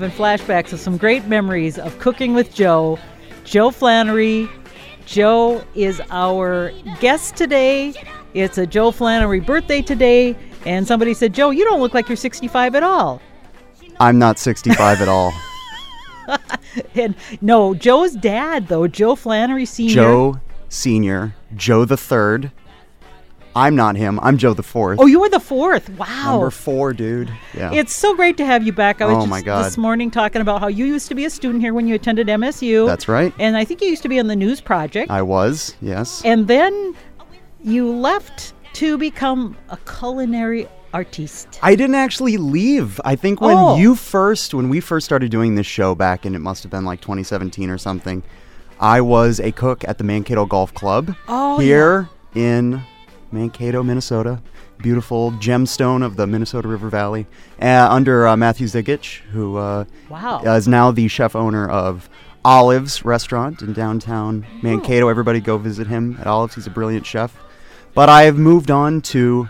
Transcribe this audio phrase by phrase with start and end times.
[0.00, 3.00] having flashbacks of some great memories of cooking with Joe.
[3.42, 4.48] Joe Flannery.
[5.06, 6.70] Joe is our
[7.00, 7.94] guest today.
[8.32, 10.36] It's a Joe Flannery birthday today.
[10.64, 13.20] And somebody said, Joe, you don't look like you're 65 at all.
[13.98, 15.32] I'm not 65 at all.
[16.94, 19.94] And no, Joe's dad, though, Joe Flannery Sr.
[19.94, 22.52] Joe Senior, Joe the Third.
[23.58, 24.20] I'm not him.
[24.22, 25.00] I'm Joe the Fourth.
[25.00, 25.88] Oh, you were the fourth.
[25.90, 26.32] Wow.
[26.32, 27.28] Number four, dude.
[27.54, 27.72] Yeah.
[27.72, 29.00] It's so great to have you back.
[29.00, 29.64] I was Oh, just my God.
[29.64, 32.28] this morning talking about how you used to be a student here when you attended
[32.28, 32.86] MSU.
[32.86, 33.34] That's right.
[33.40, 35.10] And I think you used to be on the news project.
[35.10, 35.74] I was.
[35.80, 36.22] Yes.
[36.24, 36.94] and then
[37.64, 41.58] you left to become a culinary artiste.
[41.60, 43.00] I didn't actually leave.
[43.04, 43.76] I think when Oh.
[43.76, 46.84] you first, when we first started doing this show back in, it must have been
[46.84, 48.22] like 2017 or something,
[48.78, 52.82] I was a cook at the Mankato Golf Club Oh, here in
[53.32, 54.40] Mankato, Minnesota.
[54.78, 57.26] Beautiful gemstone of the Minnesota River Valley,
[57.60, 60.40] uh, under uh, Matthew Zigich, who uh, Wow.
[60.44, 62.08] is now the chef owner of
[62.44, 65.08] Olives Restaurant in downtown Mankato.
[65.08, 66.54] Everybody go visit him at Olives.
[66.54, 67.36] He's a brilliant chef.
[67.92, 69.48] But I have moved on to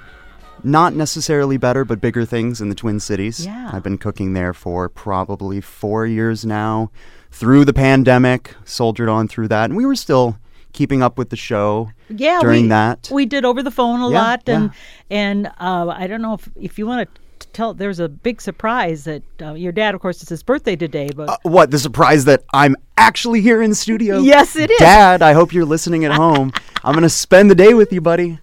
[0.65, 3.45] not necessarily better, but bigger things in the Twin Cities.
[3.45, 3.69] Yeah.
[3.71, 6.91] I've been cooking there for probably four years now.
[7.31, 10.39] Through the pandemic, soldiered on through that, and we were still
[10.73, 13.09] keeping up with the show yeah, during we, that.
[13.13, 14.71] we did over the phone a Yeah, lot, and
[15.11, 15.19] yeah.
[15.19, 17.09] and uh, I don't know if if you want
[17.41, 17.75] to tell.
[17.75, 21.29] There's a big surprise that uh, your dad, of course, it's his birthday today, but
[21.29, 24.21] Uh, what the surprise that I'm actually here in studio?
[24.21, 24.79] Yes, it is.
[24.79, 26.53] Dad, I hope you're listening at home.
[26.85, 28.39] I'm gonna spend the day with you, buddy.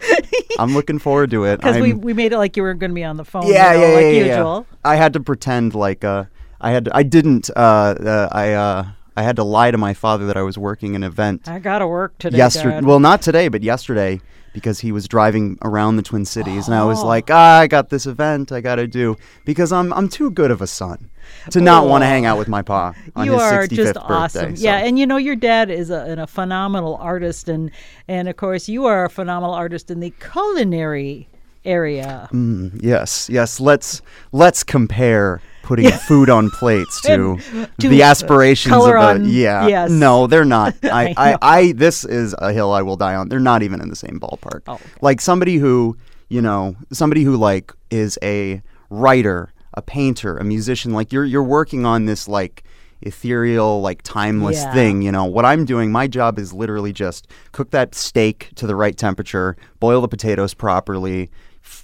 [0.58, 1.58] I'm looking forward to it.
[1.58, 3.74] because we, we made it like you were going to be on the phone, yeah,
[3.74, 4.38] you know, yeah, like yeah, yeah, yeah.
[4.38, 4.68] usual.
[4.86, 6.26] I had to pretend like uh,
[6.62, 6.90] I had.
[6.94, 7.50] I didn't.
[7.56, 10.96] Uh, uh, I uh, I had to lie to my father that I was working
[10.96, 12.38] an event I got to work today.
[12.38, 12.82] yesterday.
[12.82, 14.20] Well, not today, but yesterday
[14.54, 17.08] because he was driving around the Twin Cities, and I was Oh.
[17.08, 20.50] like, ah, I got this event I got to do because I'm I'm too good
[20.52, 21.10] of a son
[21.52, 23.94] to not want to hang out with my pa on you his are 65th just
[23.96, 24.14] birthday.
[24.14, 24.56] awesome.
[24.56, 24.64] so.
[24.64, 27.70] Yeah, and you know your dad is a, an- a phenomenal artist, and
[28.08, 31.28] and of course you are a phenomenal artist in the culinary
[31.66, 32.30] area.
[32.32, 33.60] Mm, yes, yes.
[33.60, 34.02] Let's
[34.32, 37.38] let's compare putting food on plates to,
[37.80, 39.68] to, the aspirations of the on- yeah.
[39.68, 39.90] yes.
[39.92, 40.76] No, they're not.
[40.84, 41.38] I, I I.
[41.42, 43.30] I this is a hill I will die on.
[43.30, 44.62] They're not even in the same ballpark.
[44.68, 44.80] Oh.
[45.02, 45.98] Like somebody who,
[46.30, 51.44] you know, somebody who like is a writer, a painter, a musician, like you're you're
[51.44, 52.64] working on this like
[53.02, 54.74] ethereal like timeless Yeah.
[54.74, 58.66] thing you know what i'm doing my job is literally just cook that steak to
[58.66, 61.30] the right temperature boil the potatoes properly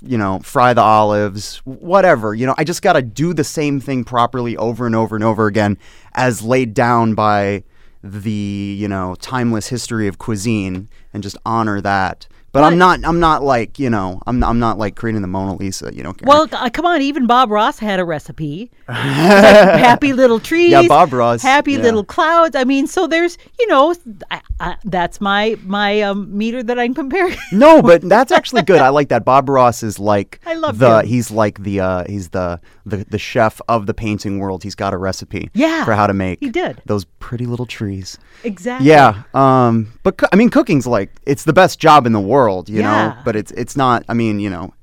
[0.02, 3.80] you know fry the olives whatever you know i just got to do the same
[3.80, 5.78] thing properly over and over and over again
[6.14, 7.64] as laid down by
[8.04, 13.20] the you know timeless history of cuisine and just honor that but i'm not i'm
[13.20, 16.48] not like you know i'm, I'm not like creating the mona lisa you know Well,
[16.52, 18.70] uh, come on, even Bob Ross had a recipe.
[18.88, 20.72] Like happy little trees.
[20.72, 21.80] Yeah, Bob Ross, Happy yeah.
[21.80, 22.56] little clouds.
[22.56, 23.96] I mean, so there's, you know,
[24.30, 27.38] I, I, that's my my um, meter that I'm comparing.
[27.52, 28.82] No, but that's actually good.
[28.82, 29.24] I like that.
[29.26, 31.06] Bob Ross is like I love the him.
[31.08, 34.64] he's like the uh he's the, the the chef of the painting world.
[34.64, 36.82] He's got a recipe Yeah, for how to make he did.
[36.86, 38.18] those pretty little trees.
[38.44, 38.90] exactly.
[38.90, 39.24] Yeah.
[39.34, 43.16] Um but I mean cooking's like it's the best job in the world, you know,
[43.26, 44.74] but it's it's not I mean, you know,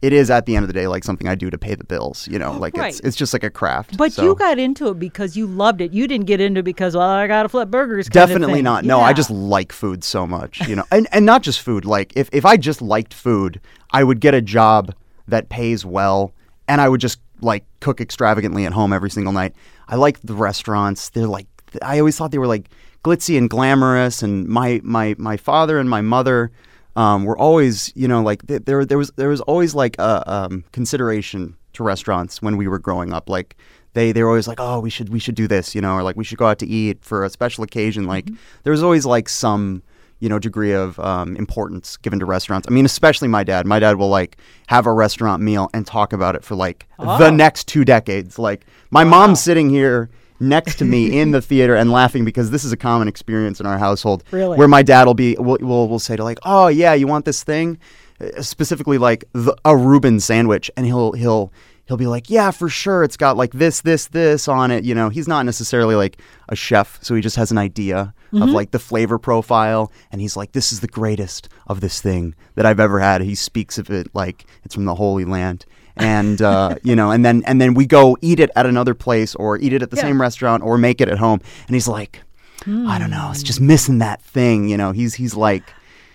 [0.00, 1.84] it is at the end of the day like something I do to pay the
[1.84, 3.00] bills, you know, oh, like it's Right.
[3.02, 3.96] it's just like a craft.
[3.96, 4.22] But so.
[4.22, 5.92] you got into it because you loved it.
[5.92, 8.08] You didn't get into it because, well, I got to flip burgers.
[8.08, 8.84] Definitely not.
[8.84, 11.84] No, I just like food so much, you know, and and not just food.
[11.84, 13.60] Like if if I just liked food,
[13.90, 14.94] I would get a job
[15.26, 16.32] that pays well,
[16.68, 19.54] and I would just like cook extravagantly at home every single night.
[19.88, 21.10] I like the restaurants.
[21.10, 21.46] They're like
[21.82, 22.70] I always thought they were like
[23.04, 26.52] glitzy and glamorous, and my my my father and my mother.
[26.98, 30.12] Um, were always, you know, like th- there, there was, there was always like a
[30.36, 33.28] um, consideration to restaurants when we were growing up.
[33.28, 33.56] Like
[33.92, 36.02] they, they were always like, oh, we should, we should do this, you know, or
[36.02, 38.04] like we should go out to eat for a special occasion.
[38.06, 38.28] Like
[38.64, 39.82] there was always like some,
[40.18, 42.66] you know, degree of um, importance given to restaurants.
[42.68, 43.64] I mean, especially my dad.
[43.64, 44.36] My dad will like
[44.66, 47.30] have a restaurant meal and talk about it for like the Oh.
[47.30, 48.40] next two decades.
[48.40, 52.64] Like my mom's sitting here next to me in the theater and laughing because this
[52.64, 54.24] is a common experience in our household.
[54.30, 54.56] Really?
[54.56, 57.24] Where my dad will be, will will will say to like, oh yeah, you want
[57.24, 57.78] this thing,
[58.20, 61.52] Uh, specifically like the, a Reuben sandwich, and he'll he'll
[61.86, 64.84] he'll be like, yeah, for sure, it's got like this this this on it.
[64.84, 66.18] You know, he's not necessarily like
[66.48, 68.12] a chef, so he just has an idea
[68.42, 72.34] of like the flavor profile, and he's like, this is the greatest of this thing
[72.56, 73.22] that I've ever had.
[73.22, 75.64] He speaks of it like it's from the Holy Land.
[75.98, 79.34] And uh, you know, and then and then we go eat it at another place
[79.34, 80.02] or eat it at the Yeah.
[80.02, 81.40] same restaurant or make it at home.
[81.66, 82.22] And he's like,
[82.66, 84.68] I don't know, it's just missing that thing.
[84.68, 85.64] You know, he's he's like,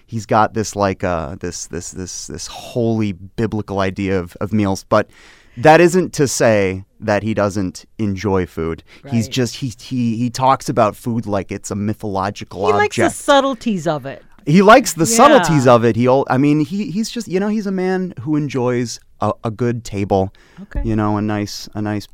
[0.06, 4.84] he's got this like uh this this this this holy biblical idea of, of meals.
[4.84, 5.10] But
[5.58, 8.84] that isn't to say that he doesn't enjoy food.
[9.12, 13.18] He's just he he he talks about food like it's a mythological He likes object.
[13.18, 14.24] the subtleties of it.
[14.46, 15.18] he likes the Yeah.
[15.18, 15.96] subtleties of it.
[15.96, 19.52] He I mean he he's just you know he's a man who enjoys a, a
[19.52, 20.34] good table.
[20.64, 20.81] Okay.
[20.84, 22.08] You know, a nice a nice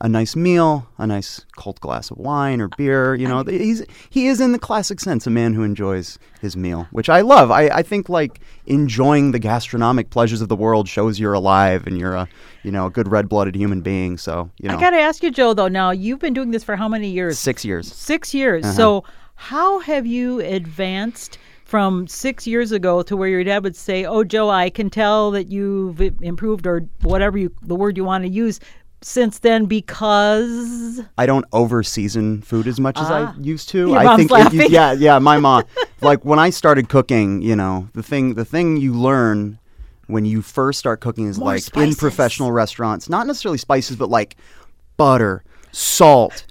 [0.00, 3.14] a nice meal, a nice cold glass of wine or beer.
[3.14, 6.86] You know, he's he is in the classic sense a man who enjoys his meal,
[6.92, 7.50] which I love.
[7.50, 11.98] I, I think like enjoying the gastronomic pleasures of the world shows you're alive and
[11.98, 12.28] you're a
[12.62, 14.16] you know a good red blooded human being.
[14.16, 15.68] So you know, I got to ask you, Joe, though.
[15.68, 17.38] Now, you've been doing this for how many years?
[17.38, 17.92] six years.
[17.92, 18.64] Six years.
[18.64, 18.74] Uh-huh.
[18.74, 21.38] So, how have you advanced
[21.70, 25.30] from six years ago to where your dad would say, "Oh, Joe, I can tell
[25.30, 28.58] that you've improved," or whatever you the word you want to use
[29.02, 33.32] since then because I don't over season food as much as Ah.
[33.32, 33.90] I used to.
[33.90, 34.30] Your I think
[34.70, 35.62] yeah, yeah, my mom.
[36.02, 39.60] like when I started cooking, you know, the thing the thing you learn
[40.08, 44.10] when you first start cooking is More like in professional restaurants, not necessarily spices, but
[44.10, 44.36] like
[44.96, 46.44] butter, salt,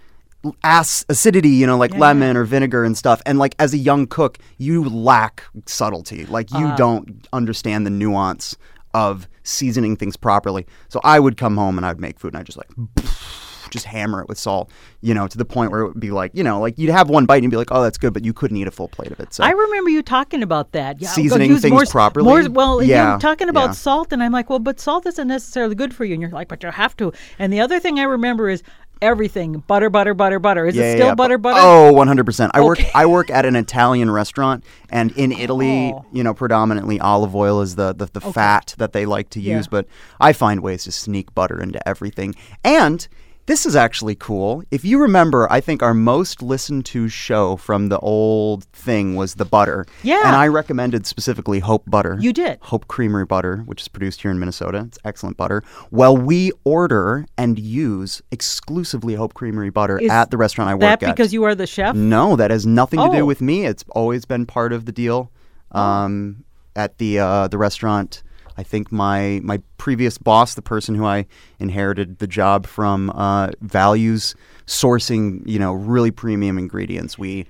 [0.63, 1.99] ac- acidity, you know, like Yeah.
[1.99, 3.21] lemon or vinegar and stuff.
[3.25, 6.25] And like as a young cook, you lack subtlety.
[6.25, 6.75] Like you uh-huh.
[6.75, 8.55] don't understand the nuance
[8.93, 10.65] of seasoning things properly.
[10.87, 12.69] So I would come home and I'd make food and I just like
[13.69, 14.71] just hammer it with salt,
[15.01, 17.07] you know, to the point where it would be like, you know, like you'd have
[17.07, 18.87] one bite and you'd be like, oh, that's good, but you couldn't eat a full
[18.87, 19.31] plate of it.
[19.31, 20.99] So I remember you talking about that.
[20.99, 22.25] Yeah, Seasoning things more, properly?
[22.25, 23.71] More, well, Yeah, you're talking about yeah.
[23.73, 26.13] salt, and I'm like, well, but salt isn't necessarily good for you.
[26.13, 27.13] And you're like, but you have to.
[27.37, 28.63] And the other thing I remember is
[29.01, 30.65] everything butter, butter, butter, butter.
[30.65, 31.15] Is Yeah, it still yeah.
[31.15, 31.59] butter, butter?
[31.61, 32.51] Oh, 100%.
[32.53, 35.37] I work I work at an Italian restaurant and in oh.
[35.39, 36.05] Italy, Oh.
[36.11, 39.65] you know, predominantly olive oil is the the, the fat that they like to use,
[39.65, 39.69] Yeah.
[39.71, 39.87] but
[40.19, 42.35] I find ways to sneak butter into everything.
[42.63, 43.07] And
[43.49, 44.63] this is actually cool.
[44.69, 49.33] If you remember, I think our most listened to show from the old thing was
[49.35, 49.87] the butter.
[50.03, 50.21] Yeah.
[50.23, 52.15] And I recommended specifically Hope Butter.
[52.21, 52.59] You did.
[52.61, 54.83] Hope Creamery Butter, which is produced here in Minnesota.
[54.87, 55.63] It's excellent butter.
[55.89, 60.81] Well, we order and use exclusively Hope Creamery butter Is at the restaurant I work
[60.81, 61.15] that at.
[61.15, 61.95] because you are the chef?
[61.95, 63.11] No, that has nothing to Oh.
[63.15, 63.65] do with me.
[63.65, 65.31] It's always been part of the deal.
[65.71, 66.43] Um,
[66.75, 68.21] at the uh, the restaurant,
[68.59, 71.25] I think my my previous boss, the person who I
[71.59, 74.35] inherited the job from, uh, values
[74.67, 77.17] sourcing, you know, really premium ingredients.
[77.17, 77.45] We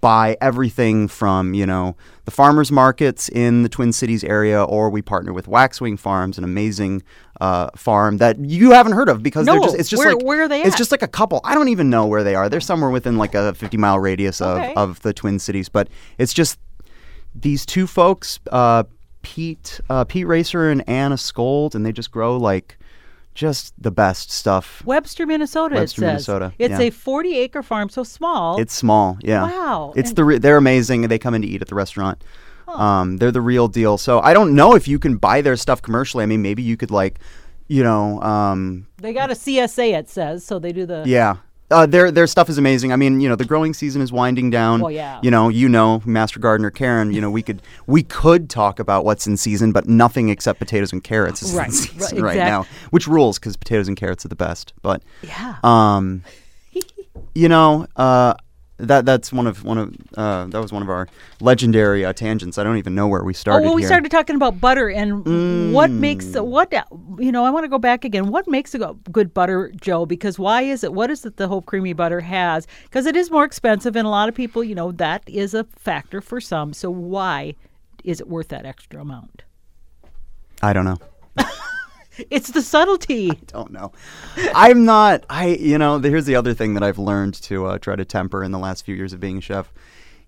[0.00, 5.02] buy everything from, you know, the farmers markets in the Twin Cities area, or we
[5.02, 7.02] partner with Waxwing Farms, an amazing
[7.40, 10.24] uh, farm that you haven't heard of because they're No, just it's just where- like
[10.24, 11.40] where are they it's just like a couple.
[11.44, 12.48] I don't even know where they are.
[12.48, 14.74] They're somewhere within like a 50 mile radius of, Okay.
[14.74, 15.88] of the Twin Cities, but
[16.18, 16.58] it's just
[17.34, 18.84] these two folks, uh,
[19.22, 22.78] Pete uh, Pete Racer and Anna Scold, and they just grow like
[23.34, 24.82] just the best stuff.
[24.84, 25.76] Webster, Minnesota.
[25.76, 26.28] Webster, it says.
[26.28, 26.80] Minnesota, It's yeah.
[26.86, 28.60] a 40 acre farm, so small.
[28.60, 29.44] It's small, yeah.
[29.44, 31.02] Wow, It's and- the re- they're amazing.
[31.08, 32.22] They come in to eat at the restaurant.
[32.68, 33.98] Um, they're the real deal.
[33.98, 36.22] So I don't know if you can buy their stuff commercially.
[36.22, 37.18] I mean, maybe you could like,
[37.68, 39.92] you know, um, they got a CSA.
[39.98, 40.58] It says so.
[40.58, 41.02] They do the.
[41.06, 41.36] Yeah.
[41.72, 42.92] Uh, their their stuff is amazing.
[42.92, 44.80] I mean, you know, the growing season is winding down.
[44.80, 45.18] Well, yeah.
[45.22, 47.12] You know, you know, Master Gardener Karen.
[47.12, 50.92] You know, we could we could talk about what's in season, but nothing except potatoes
[50.92, 54.24] and carrots is Right, in right, season right, now, which rules because potatoes and carrots
[54.24, 54.72] are the best.
[54.82, 55.56] But Yeah.
[55.64, 56.22] um,
[57.34, 58.34] you know, uh,
[58.82, 61.08] that that's one of one of uh, that was one of our
[61.40, 62.58] legendary uh, tangents.
[62.58, 63.58] I don't even know where we started.
[63.58, 63.66] Oh, started.
[63.68, 63.88] well, we here.
[63.88, 66.44] started talking about butter and what makes Mm.
[66.46, 66.72] what
[67.18, 67.44] you know.
[67.44, 68.28] I want to go back again.
[68.28, 70.04] What makes a good butter, Joe?
[70.06, 70.92] Because why is it?
[70.92, 72.66] What is it the Hope Creamery butter has?
[72.84, 75.64] Because it is more expensive, and a lot of people, you know, that is a
[75.76, 76.72] factor for some.
[76.72, 77.54] So why
[78.04, 79.42] is it worth that extra amount?
[80.62, 80.98] I don't know.
[82.30, 83.30] It's the subtlety.
[83.32, 83.92] I don't know.
[84.54, 85.24] I'm not.
[85.30, 85.98] I you know.
[85.98, 88.84] Here's the other thing that I've learned to uh, try to temper in the last
[88.84, 89.72] few years of being a chef.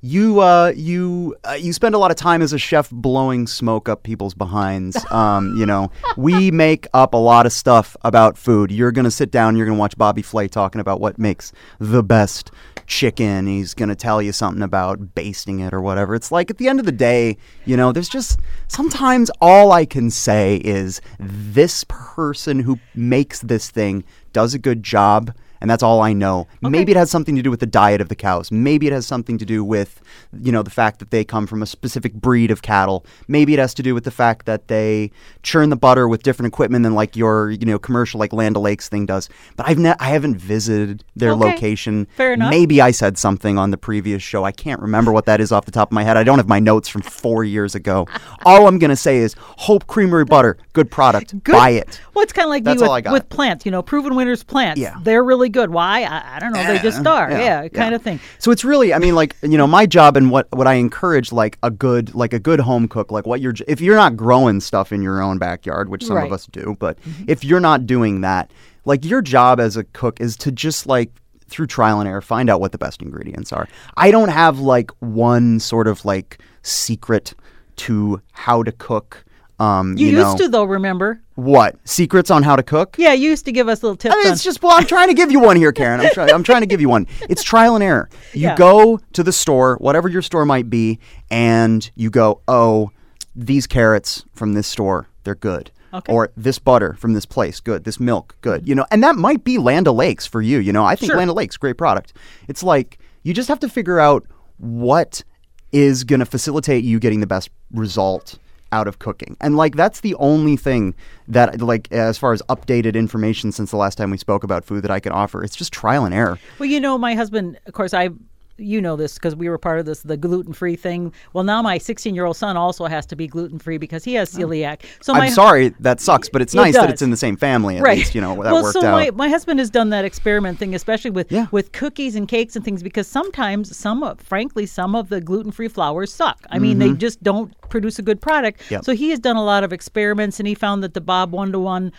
[0.07, 3.89] You uh, you uh, you spend a lot of time as a chef blowing smoke
[3.89, 5.03] up people's behinds.
[5.15, 8.73] Um, you know, we make up a lot of stuff about food.
[8.73, 9.57] You're gonna sit down.
[9.57, 12.51] You're gonna watch Bobby Flay talking about what makes the best
[12.87, 13.47] chicken.
[13.47, 16.17] He's gonna tell you something about basting it or whatever.
[16.17, 19.87] It's like at the end of the day, you know, there's just sometimes all I
[19.87, 25.33] can say is this person who makes this thing does a good job.
[25.61, 26.47] And that's all I know.
[26.61, 28.51] Maybe it has something to do with the diet of the cows.
[28.51, 30.03] Maybe it has something to do with,
[30.39, 33.07] you know, the fact that they come from a specific breed of cattle.
[33.29, 35.11] Maybe it has to do with the fact that they
[35.43, 38.89] churn the butter with different equipment than like your, you know, commercial like Land O'Lakes
[38.91, 39.31] thing does.
[39.57, 41.45] But I've ne- I haven't visited their Okay.
[41.53, 42.07] location.
[42.17, 42.51] Fair enough.
[42.51, 44.45] Maybe I said something on the previous show.
[44.45, 46.17] I can't remember what that is off the top of my head.
[46.19, 48.07] I don't have my notes from four years ago.
[48.45, 51.43] all I'm gonna say is Hope Creamery butter, good product.
[51.43, 51.53] Good.
[51.53, 52.01] Buy it.
[52.13, 53.13] Well, it's kind of like That's you all I with, got.
[53.15, 53.65] with plants.
[53.65, 54.81] You know, proven winners plants.
[54.81, 54.97] Yeah.
[55.03, 55.71] they're really really good.
[55.71, 56.03] Why?
[56.05, 56.65] I, I don't know.
[56.67, 57.31] They just are.
[57.31, 58.21] Yeah, kind of thing.
[58.39, 61.33] So it's really, I mean, like you know, my job and what what I encourage,
[61.33, 64.61] like a good like a good home cook, like what you're if you're not growing
[64.61, 66.27] stuff in your own backyard, which some Right.
[66.27, 67.25] of us do, but mm-hmm.
[67.27, 68.51] if you're not doing that,
[68.85, 71.11] like your job as a cook is to just like
[71.49, 73.69] through trial and error find out what the best ingredients are.
[73.97, 77.35] I don't have like one sort of like secret
[77.77, 79.24] to how to cook.
[79.61, 81.21] Um, You, you, used know, to though, remember?
[81.37, 82.97] what secrets on how to cook?
[82.99, 84.15] Yeah, you used to give us little tips.
[84.15, 86.01] I mean, it's just well, I'm trying to give you one here, Karen.
[86.01, 86.31] I'm trying.
[86.33, 87.07] I'm trying to give you one.
[87.29, 88.09] It's trial and error.
[88.33, 88.57] You Yeah.
[88.57, 90.99] go to the store, whatever your store might be,
[91.31, 92.91] and you go, oh,
[93.37, 95.71] these carrots from this store, they're good.
[95.93, 96.13] Okay.
[96.13, 97.85] Or this butter from this place, good.
[97.85, 98.67] This milk, good.
[98.67, 100.59] You know, and that might be Land O'Lakes for you.
[100.59, 101.19] You know, I think Sure.
[101.19, 102.13] Land O'Lakes, great product.
[102.49, 104.27] It's like you just have to figure out
[104.59, 105.23] what
[105.71, 108.39] is going to facilitate you getting the best result
[108.73, 109.37] out of cooking.
[109.41, 110.95] And like that's the only thing
[111.29, 114.83] that like as far as updated information since the last time we spoke about food
[114.83, 115.43] that I can offer.
[115.43, 116.39] It's just trial and error.
[116.59, 118.11] Well, you know, my husband, of course, I,
[118.57, 121.13] you know this because we were part of this, the gluten free thing.
[121.33, 124.15] Well, now my 16 year old son also has to be gluten free because he
[124.15, 124.83] has celiac.
[125.01, 127.37] So my I'm sorry that sucks, but it's It nice that it's in the same
[127.37, 127.99] family at right.
[127.99, 128.93] least, you know, that well, worked so out.
[128.93, 131.47] my, my husband has done that experiment thing, especially with Yeah.
[131.51, 135.69] with cookies and cakes and things, because sometimes some, frankly, some of the gluten free
[135.69, 136.47] flours suck.
[136.51, 138.61] I mean, they just don't produce a good product.
[138.61, 138.75] Mm-hmm.
[138.75, 138.85] Yep.
[138.85, 141.53] So he has done a lot of experiments, and he found that the Bob one
[141.53, 141.93] to one.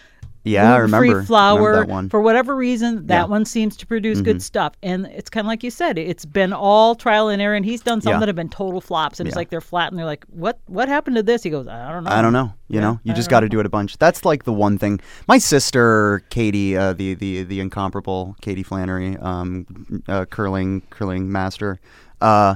[0.45, 2.09] Yeah, I remember- Free flour remember that one.
[2.09, 3.21] for whatever reason that Yeah.
[3.23, 3.31] Mm-hmm.
[3.31, 6.53] one seems to produce good stuff, and it's kind of like you said, it's been
[6.53, 7.55] all trial and error.
[7.55, 8.19] And he's done some Yeah.
[8.19, 10.59] that have been total flops, and it's like they're flat, and they're like, "What?
[10.67, 12.53] What happened to this?" He goes, "I don't know." I don't know.
[12.67, 13.97] You know, you just got to do it a bunch.
[13.97, 14.99] That's like the one thing.
[15.27, 19.65] My sister, Katie, uh, the the the incomparable Katie Flannery, um,
[20.07, 21.79] uh, curling curling master,
[22.21, 22.55] uh,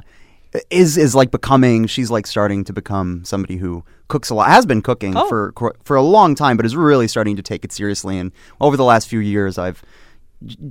[0.70, 1.88] is is like becoming.
[1.88, 4.50] She's like starting to become somebody who cooks a lot.
[4.50, 5.27] Has been cooking Oh.
[5.29, 5.53] for
[5.84, 8.18] for a long time, but is really starting to take it seriously.
[8.18, 9.84] And over the last few years, I've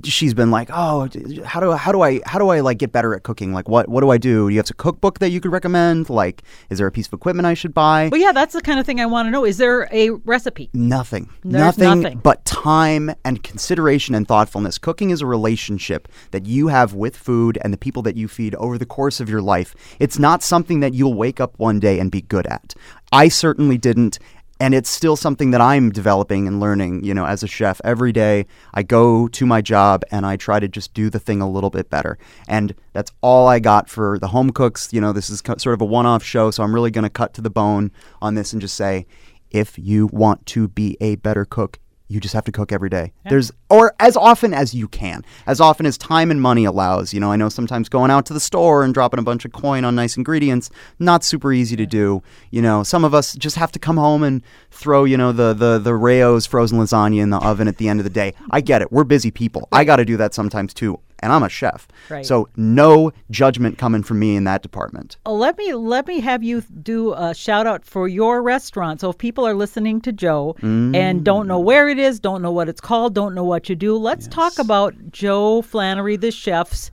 [0.03, 1.07] she's been like, "Oh,
[1.45, 3.53] how do how do I how do I like get better at cooking?
[3.53, 4.47] Like, what what do I do?
[4.47, 6.09] Do you have a cookbook that you could recommend?
[6.09, 8.09] Like, is there a piece of equipment I should buy?
[8.11, 9.45] Well, yeah, that's the kind of thing I want to know.
[9.45, 10.69] Is there a recipe?
[10.73, 11.29] Nothing.
[11.43, 12.19] Nothing, nothing.
[12.19, 14.77] but time and consideration and thoughtfulness.
[14.77, 18.55] Cooking is a relationship that you have with food and the people that you feed
[18.55, 19.75] over the course of your life.
[19.99, 22.73] It's not something that you'll wake up one day and be good at.
[23.11, 24.19] I certainly didn't.
[24.59, 27.79] And it's still something that I'm developing and learning, you know, as a chef.
[27.83, 31.41] Every day I go to my job and I try to just do the thing
[31.41, 32.17] a little bit better.
[32.47, 34.91] And that's all I got for the home cooks.
[34.91, 37.09] You know, this is sort of a one off show, so I'm really going to
[37.09, 39.05] cut to the bone on this and just say
[39.51, 43.13] if you want to be a better cook, you just have to cook every day.
[43.29, 47.13] There's or as often as you can, as often as time and money allows.
[47.13, 49.53] You know, I know sometimes going out to the store and dropping a bunch of
[49.53, 52.23] coin on nice ingredients not super easy to do.
[52.49, 55.53] You know, some of us just have to come home and throw you know the
[55.53, 58.33] the the Rao's frozen lasagna in the oven at the end of the day.
[58.49, 58.91] I get it.
[58.91, 59.67] We're busy people.
[59.71, 60.99] I got to do that sometimes too.
[61.21, 62.25] And I'm a chef, Right.
[62.25, 65.17] so no judgment coming from me in that department.
[65.25, 69.01] Uh, Let me let me have you do a shout out for your restaurant.
[69.01, 72.51] So if people are listening to Joe and don't know where it is, don't know
[72.51, 76.91] what it's called, don't know what you do, let's talk about Joe Flannery, the chef's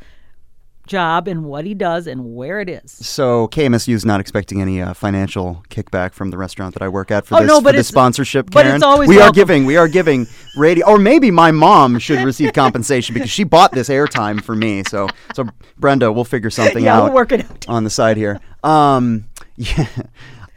[0.86, 2.90] job and what he does and where it is.
[2.92, 7.10] So KMSU is not expecting any uh, financial kickback from the restaurant that I work
[7.10, 8.50] at for Oh, this, no, for but this it's- sponsorship.
[8.50, 8.76] but Karen.
[8.76, 10.26] it's always we are giving we are giving
[10.56, 14.82] radio, or maybe my mom should receive compensation because she bought this airtime for me.
[14.88, 15.44] So so
[15.78, 17.04] Brenda, we'll figure something Yeah, out.
[17.04, 17.66] we'll work it out.
[17.68, 18.40] on the side here.
[18.64, 19.26] Um,
[19.56, 19.86] yeah.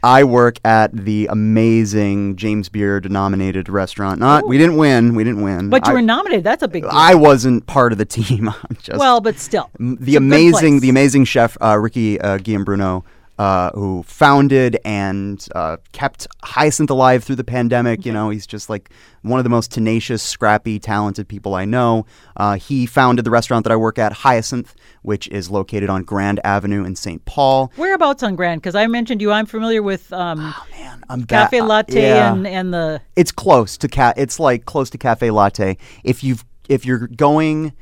[0.02, 4.18] I work at the amazing James Beard nominated restaurant.
[4.18, 5.14] Not we didn't win.
[5.14, 5.68] We didn't win.
[5.68, 6.44] But you I, were nominated.
[6.44, 6.90] That's a big deal.
[6.92, 8.48] I wasn't part of the team.
[8.48, 9.70] I'm just well, but still.
[9.78, 13.04] The amazing the amazing chef uh, Rikki uh, Guillaume Bruno
[13.40, 18.04] uh, who founded and uh, kept Hyacinth alive through the pandemic.
[18.04, 18.90] You know, he's just like
[19.22, 22.04] one of the most tenacious, scrappy, talented people I know.
[22.36, 26.38] Uh, he founded the restaurant that I work at, Hyacinth, which is located on Grand
[26.44, 27.24] Avenue in St.
[27.24, 27.72] Paul.
[27.76, 28.60] Whereabouts on Grand?
[28.60, 29.32] Because I mentioned you.
[29.32, 32.34] I'm familiar with um, Man, I'm ba- Cafe uh, Latte yeah.
[32.34, 33.00] and, and the.
[33.16, 37.72] it's close to ca- it's like close to cafe latte if you've if you're going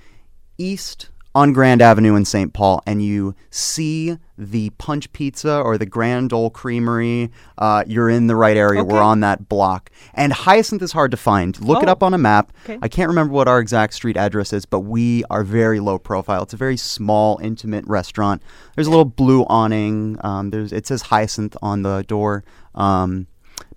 [0.56, 5.86] east on grand avenue in st paul and you see the punch pizza or the
[5.86, 8.84] grand ole creamery uh, you're in the right area.
[8.84, 9.90] We're on that block.
[10.14, 11.60] And hyacinth is hard to find.
[11.60, 11.92] Look it Oh.
[11.92, 12.52] up on a map.
[12.64, 12.78] Okay.
[12.82, 16.42] i can't remember what our exact street address is but we are very low profile.
[16.44, 18.42] It's a very small intimate restaurant.
[18.74, 20.16] There's a little blue awning.
[20.22, 22.44] Um, there's it says hyacinth on the door.
[22.74, 23.26] Um,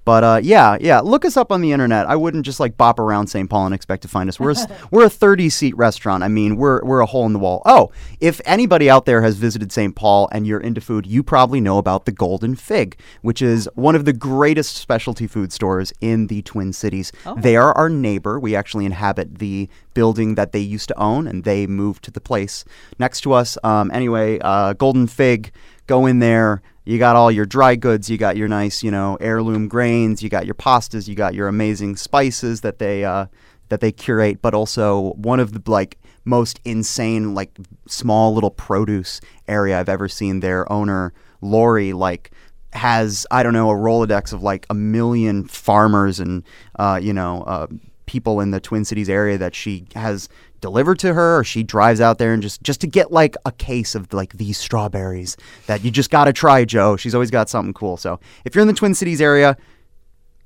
[0.03, 2.07] But uh, yeah, yeah, look us up on the internet.
[2.07, 3.49] I wouldn't just like bop around St.
[3.49, 4.39] Paul and expect to find us.
[4.39, 4.55] We're a,
[4.91, 6.23] we're a 30 seat restaurant.
[6.23, 7.61] I mean, we're we're a hole in the wall.
[7.65, 9.95] Oh, if anybody out there has visited St.
[9.95, 13.95] Paul and you're into food, you probably know about the Golden Fig, which is one
[13.95, 17.11] of the greatest specialty food stores in the Twin Cities.
[17.37, 18.39] They are our neighbor.
[18.39, 22.21] We actually inhabit the building that they used to own, and they moved to the
[22.21, 22.65] place
[22.97, 23.57] next to us.
[23.63, 25.51] Um, anyway, uh, Golden Fig,
[25.87, 26.61] go in there.
[26.83, 28.09] You got all your dry goods.
[28.09, 30.23] You got your nice, you know, heirloom grains.
[30.23, 31.07] You got your pastas.
[31.07, 33.27] You got your amazing spices that they uh,
[33.69, 34.41] that they curate.
[34.41, 37.57] But also one of the like most insane, like
[37.87, 40.39] small little produce area I've ever seen.
[40.39, 42.31] Their owner Lori like
[42.73, 46.43] has I don't know a rolodex of like a million farmers and
[46.79, 47.67] uh, you know uh,
[48.05, 50.29] people in the Twin Cities area that she has
[50.61, 53.51] delivered to her or she drives out there and just just to get like a
[53.51, 55.35] case of like these strawberries
[55.67, 58.61] that you just got to try Joe she's always got something cool so if you're
[58.61, 59.57] in the Twin Cities area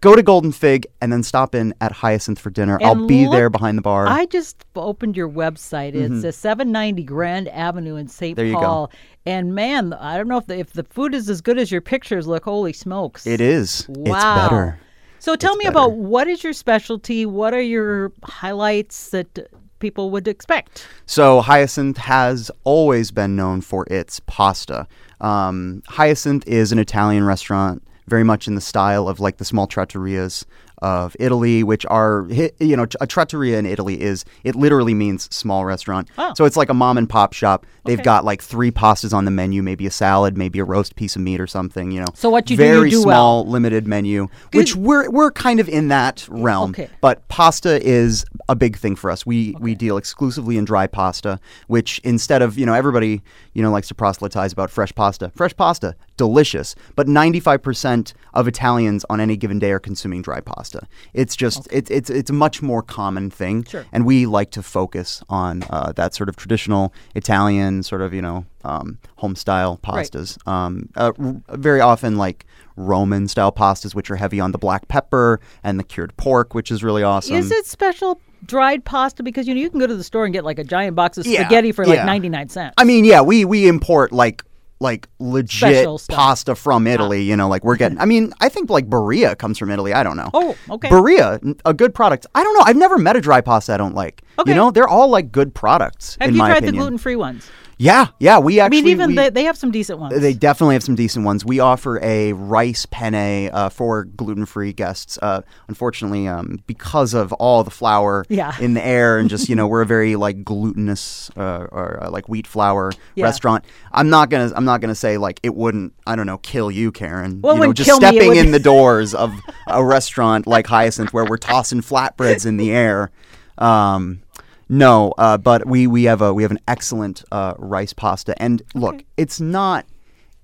[0.01, 3.33] go to Golden Fig and then stop in at Hyacinth for dinner I'll be look-
[3.33, 5.95] there behind the bar I just opened your website.
[5.95, 8.37] It's a 790 Grand Avenue in St.
[8.37, 8.47] Mm-hmm.
[8.47, 8.59] You go.
[8.59, 8.91] Paul.
[9.25, 11.81] And man, I don't know if the, if the food is as good as your
[11.81, 12.43] pictures look.
[12.43, 13.25] Holy smokes.
[13.25, 14.13] it is Wow.
[14.13, 14.79] it's better
[15.19, 15.71] So tell It's me better.
[15.79, 17.25] about what is your specialty?
[17.25, 20.87] What are your highlights that people would expect?
[21.05, 24.87] So Hyacinth has always been known for its pasta.
[25.21, 29.67] Um, Hyacinth is an Italian restaurant, very much in the style of like the small
[29.67, 30.45] trattorias
[30.79, 32.27] of Italy, which are
[32.59, 36.09] you know a trattoria in Italy is it literally means small restaurant.
[36.17, 36.33] Oh.
[36.35, 37.65] So it's like a mom and pop shop.
[37.85, 38.03] They've Okay.
[38.03, 41.21] got like three pastas on the menu, maybe a salad, maybe a roast piece of
[41.21, 41.91] meat or something.
[41.91, 42.07] You know.
[42.13, 45.69] So what you do, you very do small, limited menu, which we're we're kind of
[45.69, 46.71] in that realm.
[46.71, 46.89] Okay.
[47.01, 49.25] But pasta is a big thing for us.
[49.25, 53.21] We we deal exclusively in dry pasta, which instead of you know everybody
[53.55, 55.31] you know likes to proselytize about fresh pasta.
[55.35, 60.21] Fresh pasta, delicious, but ninety five percent of Italians on any given day are consuming
[60.21, 60.81] dry pasta.
[61.13, 63.85] It's just it's it's it's a much more common thing, Sure.
[63.91, 68.21] and we like to focus on uh, that sort of traditional Italian sort of you
[68.21, 70.05] know um, home style Right.
[70.11, 70.37] pastas.
[70.47, 74.87] Um, uh, r- very often like Roman style pastas, which are heavy on the black
[74.89, 77.35] pepper and the cured pork, which is really awesome.
[77.37, 79.23] is it special dried pasta?
[79.23, 81.17] Because you know you can go to the store and get like a giant box
[81.17, 82.05] of Yeah, spaghetti for like yeah.
[82.05, 82.73] 99 cents.
[82.77, 84.43] I mean, yeah, we we import like
[84.81, 86.15] like legit Special stuff.
[86.17, 87.23] pasta from Italy.
[87.23, 87.97] You know, like we're getting.
[87.99, 89.93] I mean, I think like Barilla comes from Italy.
[89.93, 90.29] I don't know.
[90.33, 90.89] Oh, okay.
[90.89, 92.25] Barilla, n- a good product.
[92.35, 92.63] I don't know.
[92.65, 94.21] I've never met a dry pasta I don't like.
[94.37, 94.51] Okay.
[94.51, 96.17] You know, they're all like good products.
[96.19, 96.81] Have in you my tried the opinion.
[96.81, 97.49] gluten free ones?
[97.77, 98.39] Yeah, yeah.
[98.39, 98.77] We actually.
[98.79, 100.17] I mean, even we- they, they have some decent ones.
[100.19, 101.43] They definitely have some decent ones.
[101.43, 105.19] We offer a rice penne uh, for gluten-free guests.
[105.21, 108.53] Uh, unfortunately, um, because of all the flour Yeah.
[108.59, 112.09] in the air and just you know we're a very like glutinous uh, or uh,
[112.09, 113.25] like wheat flour Yeah.
[113.25, 113.65] restaurant.
[113.91, 116.91] I'm not gonna I'm not gonna say like it wouldn't I don't know kill you,
[116.91, 117.41] Karen.
[117.41, 119.33] Well, it you know, just kill me, stepping in the doors of
[119.67, 123.11] a restaurant like Hyacinth where we're tossing flatbreads in the air.
[123.57, 124.21] Um,
[124.69, 128.61] no, uh, but we, we have a we have an excellent uh, rice pasta, and
[128.73, 129.85] look, it's not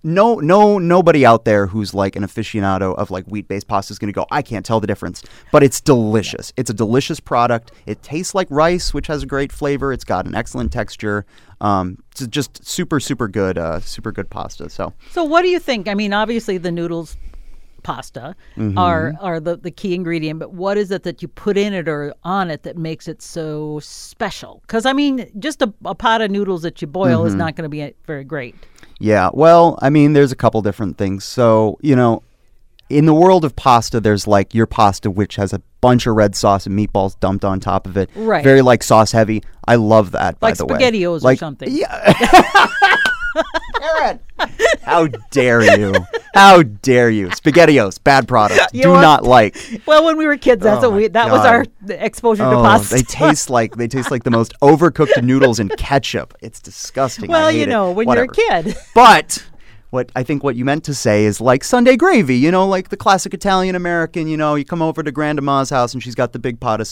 [0.04, 4.00] no no nobody out there who's like an aficionado of like wheat based pasta is
[4.00, 6.54] going to go I can't tell the difference, but it's delicious.
[6.58, 7.72] It's a delicious product.
[7.86, 9.94] It tastes like rice, which has a great flavor.
[9.94, 11.26] It's got an excellent texture.
[11.60, 14.70] Um, it's just super super good uh, super good pasta.
[14.70, 15.88] So So what do you think?
[15.88, 17.16] I mean, obviously the noodles
[17.84, 18.78] pasta Mm-hmm.
[18.78, 21.88] are are the, the key ingredient, but what is it that you put in it
[21.88, 24.62] or on it that makes it so special?
[24.68, 27.28] Because I mean, just a, a pot of noodles that you boil Mm-hmm.
[27.28, 28.56] is not going to be very great.
[29.00, 31.24] Yeah, well, I mean, there's a couple different things.
[31.26, 32.22] So, you know,
[32.90, 36.36] in the world of pasta, there's like your pasta, which has a bunch of red
[36.36, 38.10] sauce and meatballs dumped on top of it.
[38.16, 38.44] Right.
[38.44, 39.42] Very like sauce heavy.
[39.68, 40.78] I love that, by Like the way.
[40.78, 41.70] SpaghettiOs or like, something.
[41.72, 42.14] Yeah.
[43.82, 44.20] Aaron,
[44.84, 45.94] how dare you?
[46.34, 47.28] How dare you?
[47.30, 48.74] SpaghettiOs, bad product.
[48.74, 49.58] You Do not like.
[49.86, 52.62] Well, when we were kids, that's Oh what we that was our exposure to Oh,
[52.64, 52.96] pasta.
[52.96, 56.34] they taste like they taste like the most overcooked noodles in ketchup.
[56.42, 57.30] It's disgusting.
[57.30, 57.70] Well, you it.
[57.70, 58.34] know, when Whatever.
[58.38, 58.76] you're a kid.
[58.96, 59.44] But
[59.92, 62.90] what I think what you meant to say is like Sunday gravy, you know, like
[62.90, 66.32] the classic Italian American, you know, you come over to grandma's house and she's got
[66.32, 66.90] the big pot of,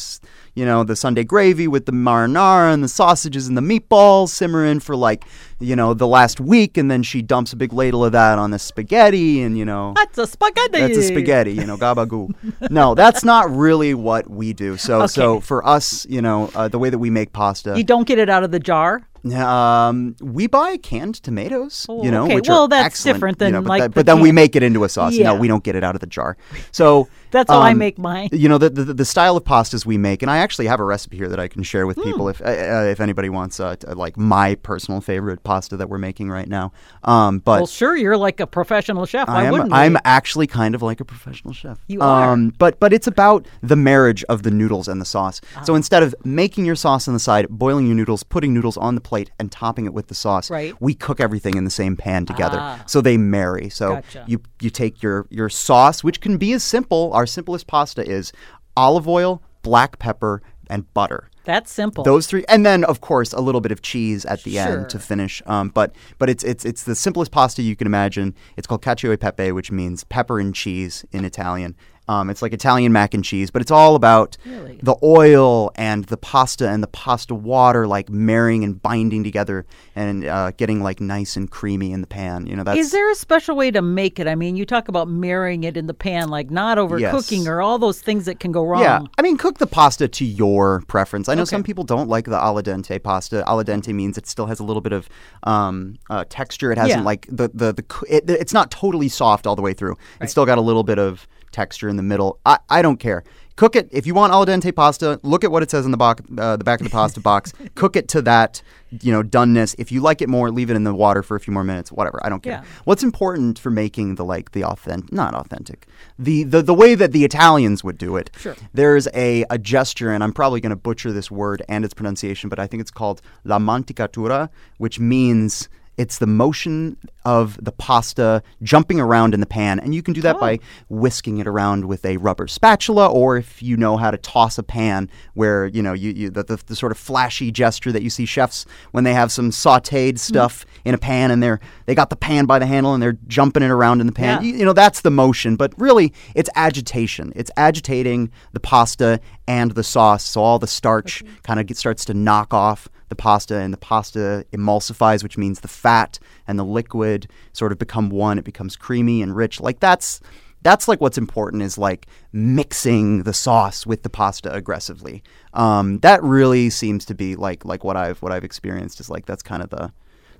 [0.53, 4.81] you know, the Sunday gravy with the marinara and the sausages and the meatballs simmering
[4.81, 5.23] for like,
[5.59, 8.51] you know, the last week and then she dumps a big ladle of that on
[8.51, 10.79] the spaghetti and, you know, That's a spaghetti.
[10.79, 12.69] that's a spaghetti, you know, gabagoo.
[12.69, 14.75] no, that's not really what we do.
[14.75, 18.05] So so for us, you know, uh, the way that we make pasta You don't
[18.05, 19.07] get it out of the jar.
[19.43, 22.35] Um, we buy canned tomatoes, Oh, you know, okay.
[22.35, 24.19] which Well, are that's excellent, different you than, know, but, like, that- the but then
[24.21, 25.13] we make it into a sauce.
[25.13, 25.25] Yeah.
[25.27, 26.37] No, we don't get it out of the jar.
[26.71, 28.29] So That's how I um, make mine.
[28.31, 30.83] You know the, the the style of pastas we make, and I actually have a
[30.83, 32.03] recipe here that I can share with Hmm.
[32.03, 35.89] people if uh, uh, if anybody wants uh, t- like my personal favorite pasta that
[35.89, 36.71] we're making right now.
[37.03, 39.27] Um, but Well, sure, you're like a professional chef.
[39.27, 41.77] Why I am wouldn't I'm actually kind of like a professional chef.
[41.87, 42.31] You are.
[42.33, 45.39] Um, but but it's about the marriage of the noodles and the sauce.
[45.55, 45.61] Ah.
[45.61, 48.95] So instead of making your sauce on the side, boiling your noodles, putting noodles on
[48.95, 50.73] the plate, and topping it with the sauce, Right.
[50.79, 52.83] we cook everything in the same pan together, Ah.
[52.85, 53.69] so they marry.
[53.69, 54.23] So Gotcha.
[54.27, 57.11] you you take your your sauce, which can be as simple.
[57.13, 58.31] Our simplest pasta is
[58.77, 61.21] olive oil, black pepper, and butter.
[61.45, 62.03] That's simple.
[62.03, 64.67] Those three, and then of course a little bit of cheese at the Sure.
[64.67, 65.41] end to finish.
[65.47, 68.35] Um, but but it's it's it's the simplest pasta you can imagine.
[68.57, 71.75] It's called cacio e pepe, which means pepper and cheese in Italian.
[72.09, 74.79] Um, it's like Italian mac and cheese, but it's all about Really?
[74.81, 80.25] the oil and the pasta and the pasta water like marrying and binding together and
[80.25, 82.47] uh, getting like nice and creamy in the pan.
[82.47, 84.27] You know that's Is there a special way to make it?
[84.27, 87.47] I mean, you talk about marrying it in the pan, like not overcooking Yes.
[87.47, 88.81] or all those things that can go wrong.
[88.81, 91.29] Yeah, I mean, cook the pasta to your preference.
[91.29, 93.43] I know some people don't like the al dente pasta.
[93.47, 95.07] Al dente means it still has a little bit of
[95.43, 96.71] um, uh, texture.
[96.71, 97.05] It hasn't Yeah.
[97.05, 99.95] like the the, the it, it's not totally soft all the way through.
[100.21, 102.39] It's still got a little bit of texture in the middle.
[102.45, 103.23] I, I don't care.
[103.59, 105.19] Cook it if you want al dente pasta.
[105.21, 107.51] Look at what it says in the box, uh, the back of the pasta box.
[107.75, 108.61] Cook it to that,
[109.01, 109.75] you know, doneness.
[109.77, 111.91] If you like it more, leave it in the water for a few more minutes.
[111.91, 112.21] Whatever.
[112.23, 112.61] I don't care.
[112.63, 112.63] Yeah.
[112.85, 117.11] What's important for making the like the authentic, not authentic, the the the way that
[117.11, 118.29] the Italians would do it.
[118.37, 118.55] Sure.
[118.73, 122.47] There's a, a gesture, and I'm probably going to butcher this word and its pronunciation,
[122.47, 125.67] but I think it's called la mantecatura, which means
[125.99, 130.21] it's the motion of the pasta jumping around in the pan, and you can do
[130.21, 130.39] that oh.
[130.39, 134.57] by whisking it around with a rubber spatula, or if you know how to toss
[134.57, 138.01] a pan, where you know you, you the, the, the sort of flashy gesture that
[138.01, 140.19] you see chefs when they have some sautéed mm.
[140.19, 143.17] stuff in a pan, and they're they got the pan by the handle and they're
[143.27, 144.41] jumping it around in the pan.
[144.41, 144.49] Yeah.
[144.49, 147.33] You, you know that's the motion, but really it's agitation.
[147.35, 152.13] It's agitating the pasta and the sauce, so all the starch kind of starts to
[152.13, 157.27] knock off the pasta, and the pasta emulsifies, which means the fat and the liquid
[157.51, 158.37] sort of become one.
[158.37, 159.59] It becomes creamy and rich.
[159.59, 160.21] Like that's
[160.61, 165.23] that's like what's important is like mixing the sauce with the pasta aggressively.
[165.55, 169.25] Um, that really seems to be like like what I've what I've experienced is like
[169.25, 169.91] that's kind of the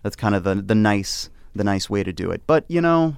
[0.04, 2.43] that's kind of the the nice the nice way to do it.
[2.45, 3.17] But you know,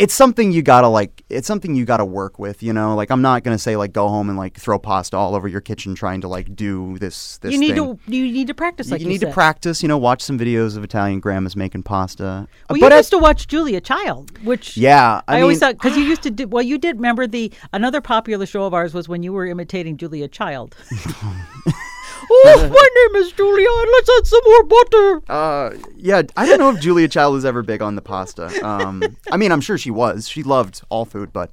[0.00, 3.22] it's something you gotta like it's something you gotta work with you know like i'm
[3.22, 6.20] not gonna say like go home and like throw pasta all over your kitchen trying
[6.20, 7.98] to like do this this you need thing.
[7.98, 8.90] to you need to practice.
[8.90, 9.28] Like you you, need said.
[9.28, 12.86] to practice you know watch some videos of italian grandmas making pasta Well, but you
[12.86, 16.22] at- used to watch Julia Child, which yeah i, I, always thought because you used
[16.22, 16.62] to do well.
[16.62, 20.28] You did remember the another popular show of ours was when you were imitating Julia
[20.28, 20.76] Child.
[22.30, 25.22] oh, my name is Julia, let's add some more butter.
[25.28, 29.02] uh yeah i don't know if julia child was ever big on the pasta um
[29.30, 31.50] i mean i'm sure she was she loved all food but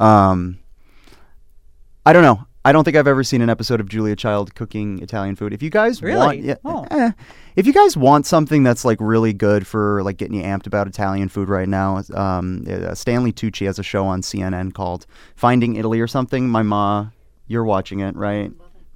[0.00, 0.58] um
[2.06, 5.00] i don't know I don't think I've ever seen an episode of Julia Child cooking
[5.02, 5.52] Italian food.
[5.52, 6.16] If you guys Really?
[6.16, 6.86] want, yeah, Oh.
[6.92, 7.10] eh,
[7.56, 10.86] if you guys want something that's like really good for like getting you amped about
[10.86, 15.74] Italian food right now, um, uh, Stanley Tucci has a show on CNN called Finding
[15.74, 16.48] Italy or something.
[16.48, 17.06] My ma,
[17.48, 18.52] you're watching it, right?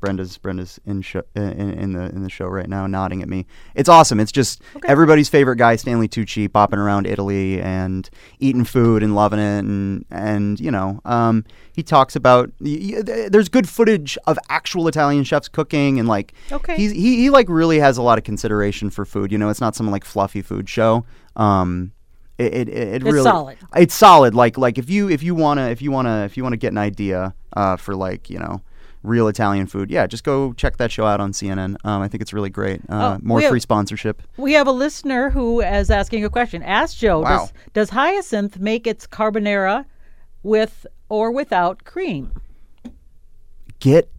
[0.06, 3.46] Brenda's Brenda's in, show, in in the in the show right now, nodding at me.
[3.74, 4.18] It's awesome.
[4.20, 9.38] It's just everybody's favorite guy, Stanley Tucci, bopping around Italy and eating food and loving
[9.38, 14.38] it, and and you know, um, he talks about y- y- there's good footage of
[14.48, 16.76] actual Italian chefs cooking and like Okay.
[16.76, 19.30] he he like really has a lot of consideration for food.
[19.32, 21.04] You know, it's not some like fluffy food show.
[21.36, 21.92] Um,
[22.38, 23.58] it it, it It's really solid.
[23.74, 24.34] It's solid.
[24.34, 26.78] Like like if you if you wanna if you wanna if you wanna get an
[26.78, 28.60] idea uh, for like you know
[29.06, 31.76] real Italian food, yeah, just go check that show out on CNN.
[31.84, 32.80] Um, I think it's really great.
[32.88, 34.22] Uh, Oh, more have- free sponsorship.
[34.36, 36.62] We have a listener who is asking a question.
[36.62, 37.38] Ask Joe: Wow.
[37.38, 39.84] Does does Hyacinth make its carbonara
[40.42, 42.32] with or without cream?
[43.78, 44.10] Get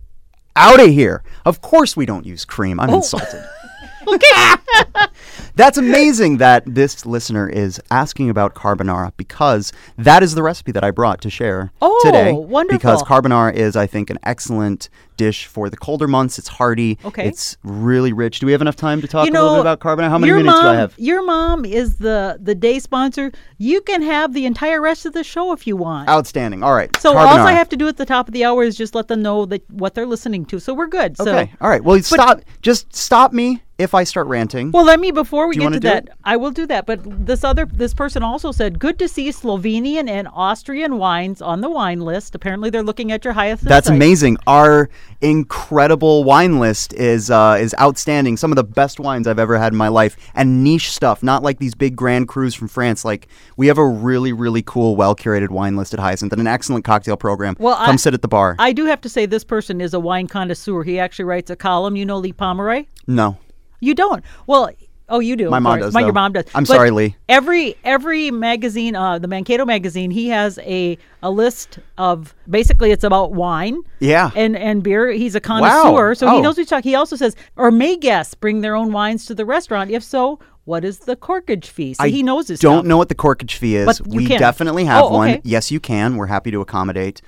[0.55, 1.23] out of here.
[1.45, 2.79] Of course we don't use cream.
[2.79, 2.83] Oh.
[2.83, 3.01] I'm
[4.13, 5.09] insulted.
[5.55, 10.83] That's amazing that this listener is asking about carbonara because that is the recipe that
[10.83, 12.31] I brought to share Oh, today.
[12.31, 12.77] wonderful.
[12.77, 16.37] Because carbonara is, I think, an excellent dish for the colder months.
[16.37, 16.99] It's hearty.
[17.03, 17.27] Okay.
[17.27, 18.39] It's really rich.
[18.39, 20.09] Do we have enough time to talk you a little bit about carbonara?
[20.09, 20.93] How many minutes mom, do I have?
[20.97, 23.31] Your mom is the the day sponsor.
[23.57, 26.07] You can have the entire rest of the show if you want.
[26.07, 26.61] Outstanding.
[26.61, 26.95] All right.
[26.97, 27.39] so carbonara.
[27.39, 29.23] all I have to do at the top of the hour is just let them
[29.23, 30.59] know that what they're listening to.
[30.59, 31.17] So we're good.
[31.17, 31.51] So Okay.
[31.61, 31.83] All right.
[31.83, 32.41] Well, stop.
[32.61, 34.71] Just stop me if I start ranting.
[34.71, 36.13] Well, let me before we get to that, it?
[36.23, 36.85] I will do that.
[36.85, 41.61] But this other this person also said, "Good to see Slovenian and Austrian wines on
[41.61, 43.69] the wine list." Apparently, they're looking at your hyacinth.
[43.69, 43.95] That's site.
[43.95, 44.37] amazing.
[44.47, 44.89] Our
[45.21, 48.37] incredible wine list is uh, is outstanding.
[48.37, 51.21] Some of the best wines I've ever had in my life, and niche stuff.
[51.23, 53.05] Not like these big grand crus from France.
[53.05, 56.47] Like we have a really really cool, well curated wine list at Hyacinth, and an
[56.47, 57.55] excellent cocktail program.
[57.59, 58.55] Well, come I- sit at the bar.
[58.59, 60.83] I do have to say, this person is a wine connoisseur.
[60.83, 61.95] He actually writes a column.
[61.95, 62.85] You know Lee Pomeroy?
[63.07, 63.37] no,
[63.79, 64.23] You don't.
[64.47, 64.69] Well,
[65.09, 65.49] oh, you do.
[65.49, 66.45] My mom does, My, your mom does.
[66.55, 67.15] I'm But sorry, Lee.
[67.29, 73.03] Every every magazine, uh, the Mankato magazine, he has a a list of basically it's
[73.03, 73.79] about wine.
[73.99, 74.31] Yeah.
[74.35, 75.11] And and beer.
[75.11, 76.41] He's a connoisseur, so he Oh.
[76.41, 76.89] knows what he's talking.
[76.89, 79.91] He also says, or may guests bring their own wines to the restaurant?
[79.91, 81.93] If so, what is the corkage fee?
[81.93, 82.85] So I he knows his don't stuff.
[82.85, 84.01] know what the corkage fee is.
[84.01, 84.39] We can.
[84.39, 85.29] definitely have Oh, one.
[85.29, 85.41] okay.
[85.45, 86.17] Yes, you can.
[86.17, 87.21] We're happy to accommodate.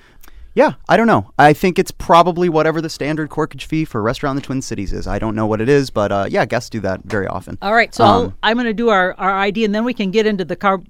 [0.54, 1.32] Yeah, I don't know.
[1.38, 4.62] I think it's probably whatever the standard corkage fee for a restaurant in the Twin
[4.62, 5.06] Cities is.
[5.06, 7.56] I don't know what it is, but uh, yeah, guests do that very often.
[7.62, 10.10] All right, so Um, I'm going to do our, our ID, and then we can
[10.10, 10.84] get into the carb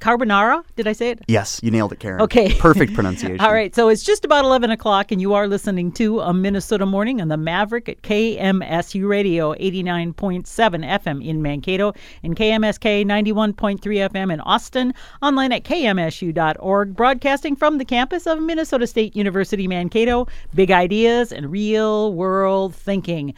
[0.00, 0.64] carbonara.
[0.76, 1.20] Did I say it?
[1.28, 2.20] Yes, you nailed it, Karen.
[2.20, 2.54] Okay.
[2.58, 3.40] Perfect pronunciation.
[3.40, 3.74] All right.
[3.74, 7.28] So it's just about 11 o'clock, and you are listening to a Minnesota Morning on
[7.28, 14.94] the Maverick at KMSU Radio 89.7 FM in Mankato and KMSK 91.3 FM in Austin.
[15.20, 16.96] Online at kmsu.org.
[16.96, 20.26] Broadcasting from the campus of Minnesota State University Mankato.
[20.54, 23.34] Big ideas and real world thinking.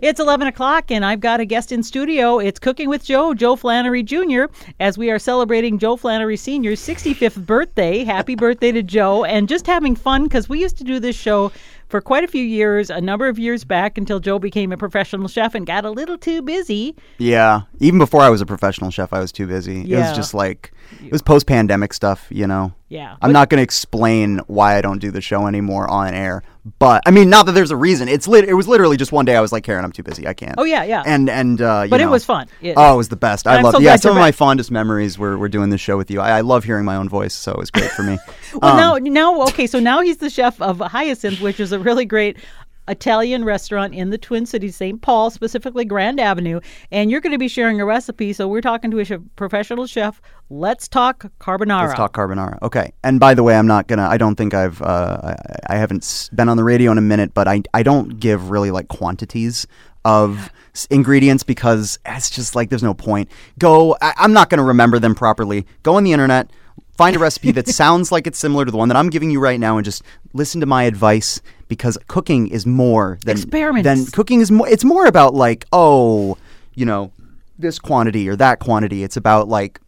[0.00, 2.38] It's 11 o'clock, and I've got a guest in studio.
[2.38, 4.44] It's Cooking with Joe, Joe Flannery Jr.,
[4.80, 8.02] as we are celebrating Joe Flannery Sr.'s 65th birthday.
[8.02, 11.52] Happy birthday to Joe, and just having fun because we used to do this show
[11.88, 15.28] for quite a few years, a number of years back, until Joe became a professional
[15.28, 16.96] chef and got a little too busy.
[17.18, 19.82] Yeah, even before I was a professional chef, I was too busy.
[19.92, 20.72] It was just like
[21.04, 22.72] it was post-pandemic stuff, you know.
[22.88, 23.16] Yeah.
[23.22, 26.42] I'm not going to explain why I don't do the show anymore on air,
[26.78, 28.06] but I mean, not that there's a reason.
[28.06, 28.46] It's lit.
[28.46, 30.26] It was literally just one day I was like, Karen, I'm too busy.
[30.28, 30.56] I can't.
[30.58, 31.02] Oh, yeah, yeah.
[31.06, 32.48] And and uh, you But it was fun.
[32.60, 33.46] It- oh, it was the best.
[33.46, 33.72] I love.
[33.74, 36.20] so yeah, some of my fondest memories were, were doing this show with you.
[36.20, 38.18] I, I love hearing my own voice, so it was great for me.
[38.54, 41.78] Well, Um, now, now, okay, so now he's the chef of Hyacinth, which is a
[41.78, 42.36] really great
[42.88, 45.00] Italian restaurant in the Twin Cities, St.
[45.00, 46.60] Paul, specifically Grand Avenue.
[46.90, 48.32] And you're going to be sharing a recipe.
[48.32, 50.20] So we're talking to a professional chef.
[50.50, 51.86] Let's talk carbonara.
[51.86, 52.60] Let's talk carbonara.
[52.62, 52.92] Okay.
[53.04, 54.06] And by the way, I'm not gonna.
[54.06, 54.82] I don't think I've.
[54.82, 58.20] Uh, I, I haven't been on the radio in a minute, but I I don't
[58.20, 59.66] give really like quantities
[60.04, 60.50] of
[60.90, 63.30] ingredients because it's just like there's no point.
[63.58, 63.96] Go.
[64.02, 65.66] I, I'm not gonna remember them properly.
[65.82, 66.50] Go on the internet.
[67.02, 69.40] Find a recipe that sounds like it's similar to the one that I'm giving you
[69.40, 73.84] right now, and just listen to my advice because cooking is more than Experiments.
[73.84, 74.68] Than cooking is more.
[74.68, 76.38] It's more about like oh,
[76.74, 77.10] you know,
[77.58, 79.02] this quantity or that quantity.
[79.02, 79.80] It's about like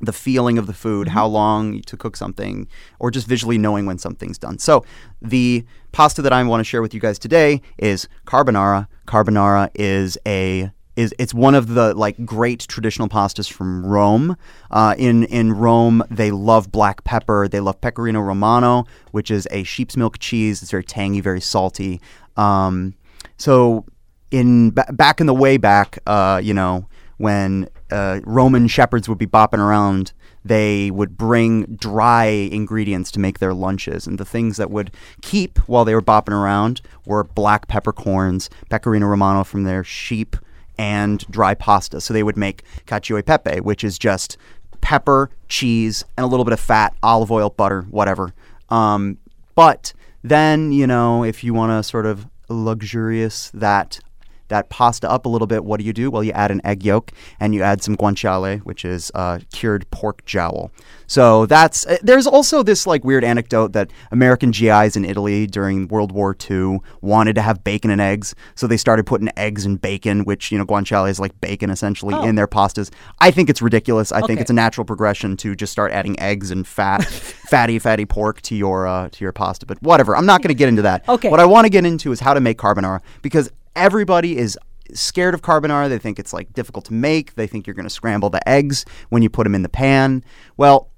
[0.00, 1.34] the feeling of the food, how mm-hmm.
[1.34, 2.66] long to cook something,
[2.98, 4.58] or just visually knowing when something's done.
[4.58, 4.84] So,
[5.22, 8.88] the pasta that I want to share with you guys today is carbonara.
[9.06, 14.36] Carbonara is a is it's one of the like great traditional pastas from Rome.
[14.70, 17.48] Uh, in in Rome, they love black pepper.
[17.48, 20.62] They love pecorino romano, which is a sheep's milk cheese.
[20.62, 22.00] It's very tangy, very salty.
[22.36, 22.94] Um,
[23.36, 23.84] so
[24.30, 29.18] in ba- back in the way back, uh, you know, when uh, Roman shepherds would
[29.18, 30.12] be bopping around,
[30.44, 34.90] they would bring dry ingredients to make their lunches, and the things that would
[35.22, 40.36] keep while they were bopping around were black peppercorns, pecorino romano from their sheep,
[40.78, 42.00] and dry pasta.
[42.00, 44.36] So they would make cacio e pepe, which is just
[44.80, 48.34] pepper, cheese, and a little bit of fat, olive oil, butter, whatever.
[48.68, 49.18] Um,
[49.54, 54.00] but then, you know, if you want to sort of luxurious that
[54.48, 56.10] that pasta up a little bit, what do you do?
[56.10, 59.90] Well, you add an egg yolk and you add some guanciale, which is uh, cured
[59.90, 60.70] pork jowl.
[61.06, 65.88] So that's uh, there's also this like weird anecdote that American GIs in Italy during
[65.88, 69.80] World War II wanted to have bacon and eggs, so they started putting eggs and
[69.80, 72.22] bacon, which you know guanciale is like bacon essentially Oh.
[72.24, 72.90] in their pastas.
[73.20, 74.12] I think it's ridiculous.
[74.12, 78.06] I think it's a natural progression to just start adding eggs and fat, fatty, fatty
[78.06, 79.66] pork to your uh, to your pasta.
[79.66, 81.08] But whatever, I'm not going to get into that.
[81.08, 81.28] Okay.
[81.28, 84.58] What I want to get into is how to make carbonara because everybody is
[84.92, 85.88] scared of carbonara.
[85.88, 87.34] They think it's like difficult to make.
[87.34, 90.24] They think you're going to scramble the eggs when you put them in the pan.
[90.56, 90.90] Well,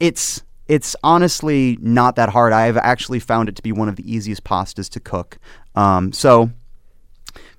[0.00, 2.52] it's it's honestly not that hard.
[2.52, 5.38] I've actually found it to be one of the easiest pastas to cook.
[5.74, 6.50] Um, so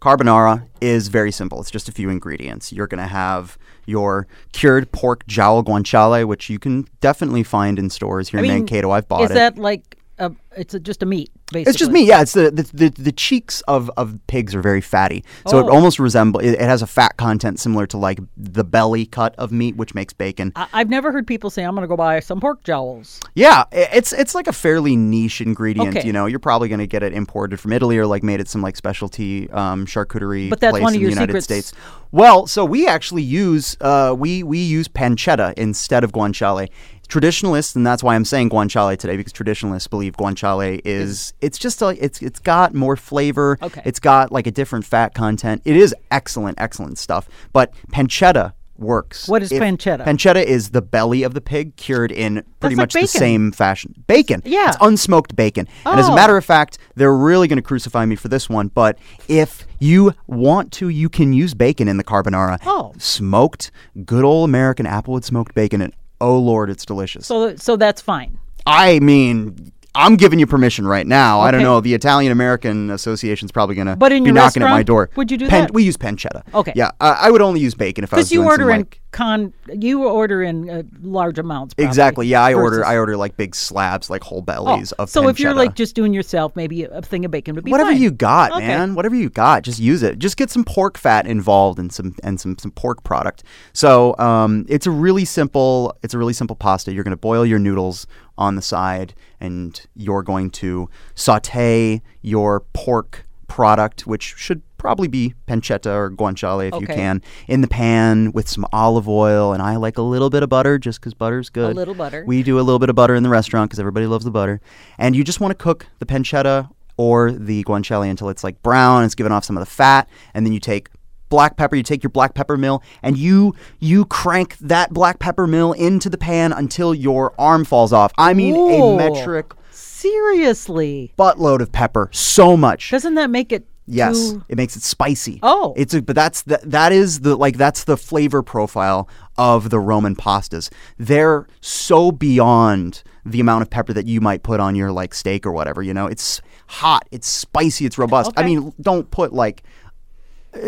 [0.02, 1.60] carbonara is very simple.
[1.62, 2.72] It's just a few ingredients.
[2.72, 7.90] You're going to have your cured pork jowl guanciale, which you can definitely find in
[7.92, 8.90] stores here I in mean, Mankato.
[8.90, 9.36] I've bought Is it.
[9.36, 11.70] that like a it's a, just a meat basically.
[11.70, 14.82] It's just me, Yeah, it's the the, the, the cheeks of, of pigs are very
[14.82, 15.70] fatty, so it Oh.
[15.72, 16.40] almost resemble.
[16.40, 19.94] It, it has a fat content similar to like the belly cut of meat, which
[19.96, 20.52] makes bacon.
[20.56, 23.20] I, I've never heard people say I'm going to go buy some pork jowls.
[23.36, 25.96] Yeah, it's it's like a fairly niche ingredient.
[25.98, 26.06] Okay.
[26.08, 28.48] You know, you're probably going to get it imported from Italy or like made at
[28.48, 31.68] some like specialty um, charcuterie But that's place one of in your the United secrets.
[31.70, 31.74] States.
[32.12, 36.70] Well, so we actually use uh, we we use pancetta instead of guanciale.
[37.08, 41.82] Traditionalists, and that's why I'm saying guanciale today because traditionalists believe guanciale is it's just
[41.82, 43.58] a, it's it's got more flavor.
[43.62, 43.82] Okay.
[43.86, 45.62] It's got like a different fat content.
[45.66, 47.30] It is excellent, excellent stuff.
[47.54, 49.28] But pancetta works.
[49.30, 50.04] What is pancetta?
[50.04, 53.52] Pancetta is the belly of the pig cured in pretty That's like much the same
[53.54, 54.04] fashion.
[54.08, 54.42] Bacon.
[54.44, 54.68] Yeah.
[54.70, 55.68] It's unsmoked bacon.
[55.86, 55.92] Oh.
[55.92, 56.16] And as a Oh.
[56.16, 58.98] matter of fact, they're really going to crucify me for this one, but
[59.30, 62.58] if you want to, you can use bacon in the carbonara.
[62.66, 62.92] Oh.
[62.98, 63.72] Smoked,
[64.06, 67.28] good old American applewood smoked bacon and oh lord, it's delicious.
[67.28, 68.40] So so that's fine.
[68.66, 71.40] I mean, I'm giving you permission right now.
[71.40, 71.80] I don't know.
[71.82, 75.10] The Italian American Association's probably going to But in be knocking at my door.
[75.16, 75.74] would you do Pen- that?
[75.74, 76.42] We use pancetta.
[76.54, 76.74] Okay.
[76.76, 78.78] Yeah, I I would only use bacon if I was Because you order some, in
[78.82, 81.74] like, con, you order in uh, large amounts.
[81.74, 82.28] probably, Exactly.
[82.28, 82.86] Yeah, I order.
[82.86, 85.10] I order like big slabs, like whole Oh, bellies of.
[85.10, 87.80] so if you're like just doing yourself, maybe a thing of bacon would be fine.
[87.80, 88.02] whatever fine.
[88.02, 88.68] you got, Okay.
[88.68, 90.20] man, whatever you got, just use it.
[90.20, 93.44] Just get some pork fat involved and some and some some pork product.
[93.74, 95.96] So um, it's a really simple.
[96.04, 96.92] It's a really simple pasta.
[96.94, 98.06] You're going to boil your noodles
[98.38, 105.34] on the side, and you're going to saute your pork product, which should probably be
[105.48, 109.54] pancetta or guanciale if you can, in the pan with some olive oil.
[109.54, 111.72] And I like a little bit of butter just because butter's good.
[111.72, 112.24] A little butter.
[112.26, 114.62] We do a little bit of butter in the restaurant because everybody loves the butter.
[114.98, 119.04] And you just want to cook the pancetta or the guanciale until it's like brown.
[119.04, 120.90] It's given off some of the fat, and then you take
[121.30, 121.76] black pepper.
[121.76, 126.10] You take your black pepper mill and you you crank that black pepper mill into
[126.10, 128.12] the pan until your arm falls off.
[128.18, 128.94] I mean, Whoa.
[128.94, 132.10] a metric Seriously, buttload of pepper.
[132.12, 132.92] So much.
[132.92, 133.66] doesn't that make it?
[133.88, 135.40] Yes, too- it makes it spicy.
[135.44, 135.74] Oh.
[135.78, 139.08] it's a, but that's the, that is the like that's the flavor profile
[139.38, 140.72] of the Roman pastas.
[140.98, 145.46] They're so beyond the amount of pepper that you might put on your like steak
[145.46, 145.84] or whatever.
[145.84, 148.32] You know, it's hot, it's spicy, it's robust.
[148.38, 149.64] I mean, don't put like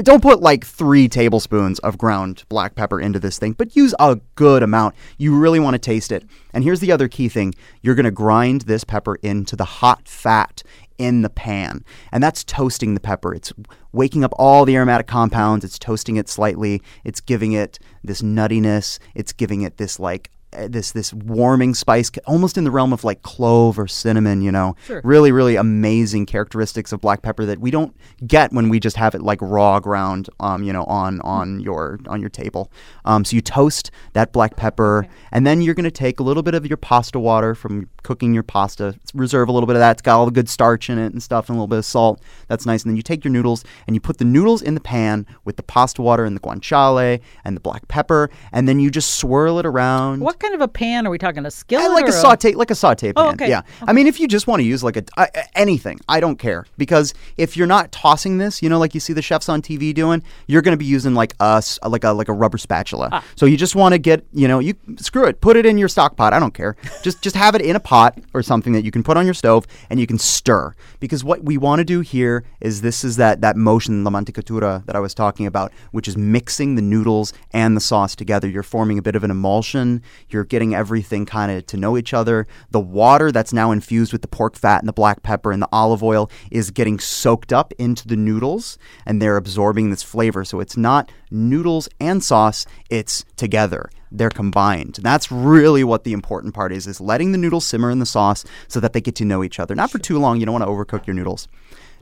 [0.01, 4.19] don't put like three tablespoons of ground black pepper into this thing, but use a
[4.35, 4.95] good amount.
[5.17, 6.25] You really want to taste it.
[6.53, 10.07] And here's the other key thing you're going to grind this pepper into the hot
[10.07, 10.63] fat
[10.97, 11.83] in the pan.
[12.11, 13.33] And that's toasting the pepper.
[13.33, 13.53] It's
[13.91, 18.99] waking up all the aromatic compounds, it's toasting it slightly, it's giving it this nuttiness,
[19.15, 20.31] it's giving it this like
[20.67, 24.75] this this warming spice almost in the realm of like clove or cinnamon you know?
[24.85, 25.01] Sure.
[25.03, 29.15] really really amazing characteristics of black pepper that we don't get when we just have
[29.15, 32.71] it like raw ground um you know on on your on your table.
[33.05, 36.43] Um so you toast that black pepper and then you're going to take a little
[36.43, 39.91] bit of your pasta water from cooking your pasta reserve a little bit of that.
[39.91, 41.85] It's got all the good starch in it and stuff and a little bit of
[41.85, 42.21] salt.
[42.47, 42.83] That's nice.
[42.83, 45.57] And then you take your noodles and you put the noodles in the pan with
[45.57, 49.59] the pasta water and the guanciale and the black pepper and then you just swirl
[49.59, 50.21] it around.
[50.21, 51.45] What kind of a pan are we talking?
[51.45, 51.85] A skillet?
[51.85, 53.25] I like a saute, like a saute pan.
[53.25, 53.49] Oh, okay.
[53.49, 53.61] Yeah.
[53.81, 56.65] I mean, if you just want to use like a I- anything, I don't care
[56.77, 59.93] because if you're not tossing this, you know, like you see the chefs on TV
[59.93, 63.09] doing, you're going to be using like a like a like a rubber spatula.
[63.11, 63.23] Ah.
[63.35, 65.87] So you just want to get, you know, you screw it, put it in your
[65.87, 66.33] stock pot.
[66.33, 66.75] I don't care.
[67.03, 69.33] just just have it in a pot or something that you can put on your
[69.33, 73.17] stove and you can stir because what we want to do here is this is
[73.17, 77.33] that that motion la mantecatura that I was talking about, which is mixing the noodles
[77.51, 78.47] and the sauce together.
[78.47, 80.01] You're forming a bit of an emulsion.
[80.29, 82.47] You're getting everything kind of to know each other.
[82.71, 85.69] The water that's now infused with the pork fat and the black pepper and the
[85.71, 90.43] olive oil is getting soaked up into the noodles and they're absorbing this flavor.
[90.43, 93.89] So it's not noodles and sauce, it's together.
[94.11, 94.99] They're combined.
[95.01, 98.45] That's really what the important part is is letting the noodles simmer in the sauce
[98.67, 99.75] so that they get to know each other.
[99.75, 101.47] Not for too long, you don't want to overcook your noodles.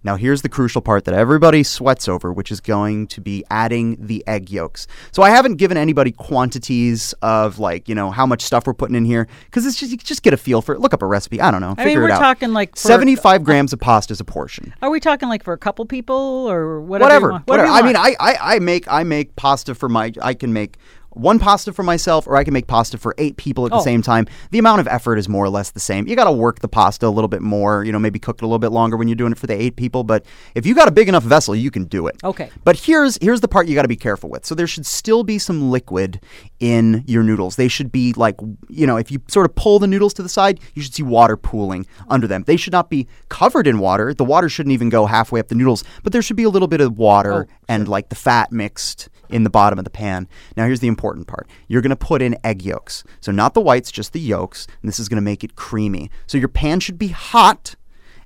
[0.06, 3.98] Now, here's the crucial part that everybody sweats over, which is going to be adding
[4.00, 4.86] the egg yolks.
[5.12, 8.96] So, I haven't given anybody quantities of like, you know, how much stuff we're putting
[8.96, 10.80] in here because it's just, you just get a feel for it.
[10.80, 11.41] Look up a recipe.
[11.41, 11.74] I don't know.
[11.76, 12.20] I mean, we're it out.
[12.20, 14.76] talking like for- 75 grams of pasta is a portion.
[14.84, 17.32] Are we talking like for a couple people or whatever?
[17.32, 17.44] Whatever.
[17.46, 17.68] Whatever.
[17.68, 17.96] you I mean.
[17.96, 20.78] I, I, I make I make pasta for my I can make
[21.15, 23.82] one pasta for myself or I can make pasta for eight people at the Oh.
[23.84, 24.28] same time.
[24.51, 26.08] The amount of effort is more or less the same.
[26.08, 28.43] You got to work the pasta a little bit more, you know, maybe cook it
[28.43, 30.25] a little bit longer when you're doing it for the eight people, but
[30.56, 32.17] if you got a big enough vessel, you can do it.
[32.23, 32.49] Okay.
[32.63, 34.45] But here's here's the part you got to be careful with.
[34.45, 36.19] So there should still be some liquid
[36.60, 37.56] in your noodles.
[37.56, 38.36] They should be like,
[38.69, 41.04] you know, if you sort of pull the noodles to the side, you should see
[41.04, 42.43] water pooling under them.
[42.45, 44.13] They should not be covered in water.
[44.13, 46.67] The water shouldn't even go halfway up the noodles, but there should be a little
[46.67, 50.27] bit of water Oh, and like the fat mixed in the bottom of the pan.
[50.55, 53.03] Now, here's the important part you're going to put in egg yolks.
[53.21, 54.67] So, not the whites, just the yolks.
[54.81, 56.09] And this is going to make it creamy.
[56.27, 57.75] So, your pan should be hot.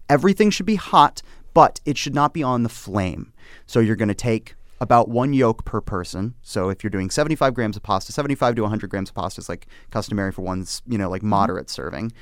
[0.07, 1.21] Everything should be hot,
[1.53, 3.33] but it should not be on the flame.
[3.65, 6.35] So, you're going to take about one yolk per person.
[6.41, 9.49] So if you're doing 75 grams of pasta, 75 to 100 grams of pasta is
[9.49, 12.13] like customary for one's, you know, like moderate serving.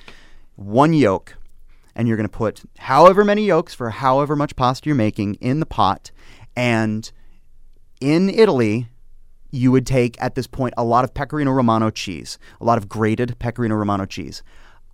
[0.55, 1.35] One yolk,
[1.95, 5.59] and you're going to put however many yolks for however much pasta you're making in
[5.59, 6.11] the pot.
[6.55, 7.11] And
[7.99, 8.87] in Italy,
[9.51, 12.89] you would take at this point a lot of Pecorino Romano cheese, a lot of
[12.89, 14.43] grated Pecorino Romano cheese.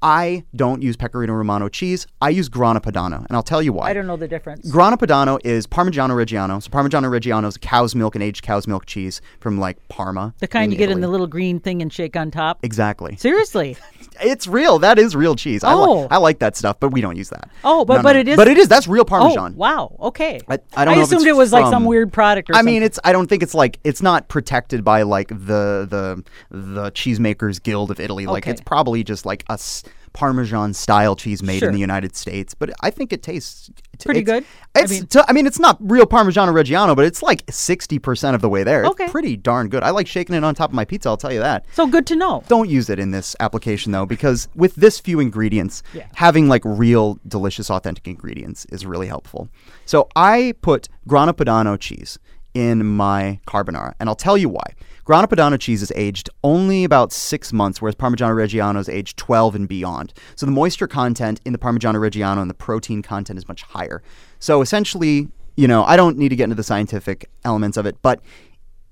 [0.04, 2.08] I don't use Pecorino Romano cheese.
[2.22, 3.89] I use Grana Padano, and I'll tell you why.
[3.89, 4.70] I don't know the difference.
[4.70, 6.62] Grana Padano is Parmigiano Reggiano.
[6.62, 10.34] So Parmigiano Reggiano is cow's milk and aged cow's milk cheese from like Parma.
[10.39, 12.60] The kind you get in the little green thing and shake on top.
[12.64, 13.16] Exactly.
[13.16, 13.78] Seriously.
[14.22, 14.80] It's real.
[14.80, 15.64] That is real cheese.
[15.64, 16.01] I, Oh.
[16.01, 17.49] li- I like that stuff, but we don't use that.
[17.64, 18.20] Oh, but- No, but no.
[18.20, 18.68] it is- But it is.
[18.68, 19.55] That's real Oh, Parmesan.
[19.55, 19.95] wow.
[19.99, 20.39] Okay.
[20.47, 22.74] I, I don't know assumed it was like some weird product or I something.
[22.74, 22.99] mean, it's.
[23.03, 27.91] I don't think it's like it's not protected by like the the the cheesemakers guild
[27.91, 28.26] of Italy.
[28.26, 28.51] Like Okay.
[28.51, 29.84] it's probably just like a s-
[30.14, 31.70] Parmesan style cheese made Sure.
[31.70, 32.53] in the United States.
[32.53, 34.45] But I think it tastes Pretty it's- good?
[34.75, 34.91] I It's.
[34.91, 38.41] mean- t- I mean, it's not real Parmigiano Reggiano, but it's like sixty percent of
[38.41, 38.83] the way there.
[38.85, 39.03] Okay.
[39.03, 39.83] It's pretty darn good.
[39.83, 41.09] I like shaking it on top of my pizza.
[41.09, 41.65] I'll tell you that.
[41.73, 42.43] so good to know.
[42.47, 46.07] Don't use it in this application though, because with this few ingredients, Yeah.
[46.15, 49.47] having like real delicious authentic ingredients is really helpful.
[49.85, 52.17] So I put Grana Padano cheese
[52.54, 54.64] in my carbonara, and I'll tell you why.
[55.06, 59.56] Grana Padano cheese is aged only about six months, whereas Parmigiano Reggiano is aged 12
[59.56, 60.14] and beyond.
[60.36, 64.01] So the moisture content in the Parmigiano Reggiano and the protein content is much higher.
[64.39, 65.28] So essentially,
[65.58, 68.22] you know, I don't need to get into the scientific elements of it, but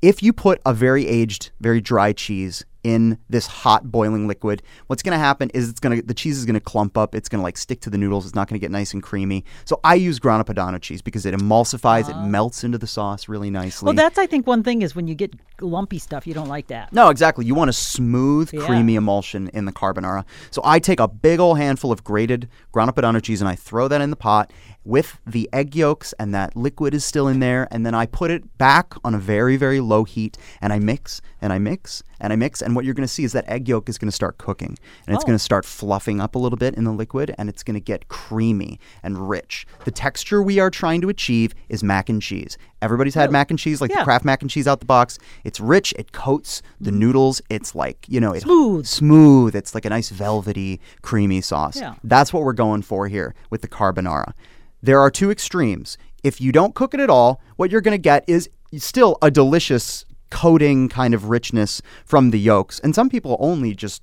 [0.01, 5.03] if you put a very aged, very dry cheese in this hot boiling liquid, what's
[5.03, 7.15] going to happen is it's going to the cheese is going to clump up.
[7.15, 8.25] It's going to like stick to the noodles.
[8.25, 9.45] It's not going to get nice and creamy.
[9.65, 12.25] So I use Grana Padano cheese because it emulsifies, it ah.
[12.25, 13.87] melts into the sauce really nicely.
[13.87, 16.67] Well, that's I think one thing is when you get lumpy stuff, you don't like
[16.67, 16.91] that.
[16.93, 17.45] No, exactly.
[17.45, 18.65] You want a smooth, Yeah.
[18.65, 20.25] creamy emulsion in the carbonara.
[20.51, 23.87] So I take a big old handful of grated Grana Padano cheese and I throw
[23.87, 24.51] that in the pot
[24.83, 27.67] with the egg yolks, and that liquid is still in there.
[27.69, 31.21] And then I put it back on a very, very low heat, and I mix
[31.39, 32.63] and I mix and I mix.
[32.63, 34.77] And what you're going to see is that egg yolk is going to start cooking,
[35.05, 35.27] and it's Oh.
[35.27, 37.79] going to start fluffing up a little bit in the liquid, and it's going to
[37.79, 39.67] get creamy and rich.
[39.85, 42.57] The texture we are trying to achieve is mac and cheese.
[42.81, 43.99] Everybody's had mac and cheese, like Yeah.
[43.99, 45.19] the Kraft mac and cheese out the box.
[45.43, 45.93] It's rich.
[45.97, 46.99] It coats the mm-hmm.
[46.99, 47.41] noodles.
[47.49, 48.85] It's like you know, it, Smooth.
[48.85, 49.55] smooth.
[49.55, 51.79] It's like a nice velvety, creamy sauce.
[51.79, 51.95] Yeah.
[52.03, 54.33] That's what we're going for here with the carbonara.
[54.81, 55.97] There are two extremes.
[56.23, 59.31] If you don't cook it at all, what you're going to get is still a
[59.31, 62.79] delicious coating kind of richness from the yolks.
[62.79, 64.01] And some people only just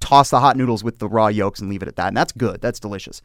[0.00, 2.08] toss the hot noodles with the raw yolks and leave it at that.
[2.08, 2.60] And that's good.
[2.60, 3.22] That's delicious.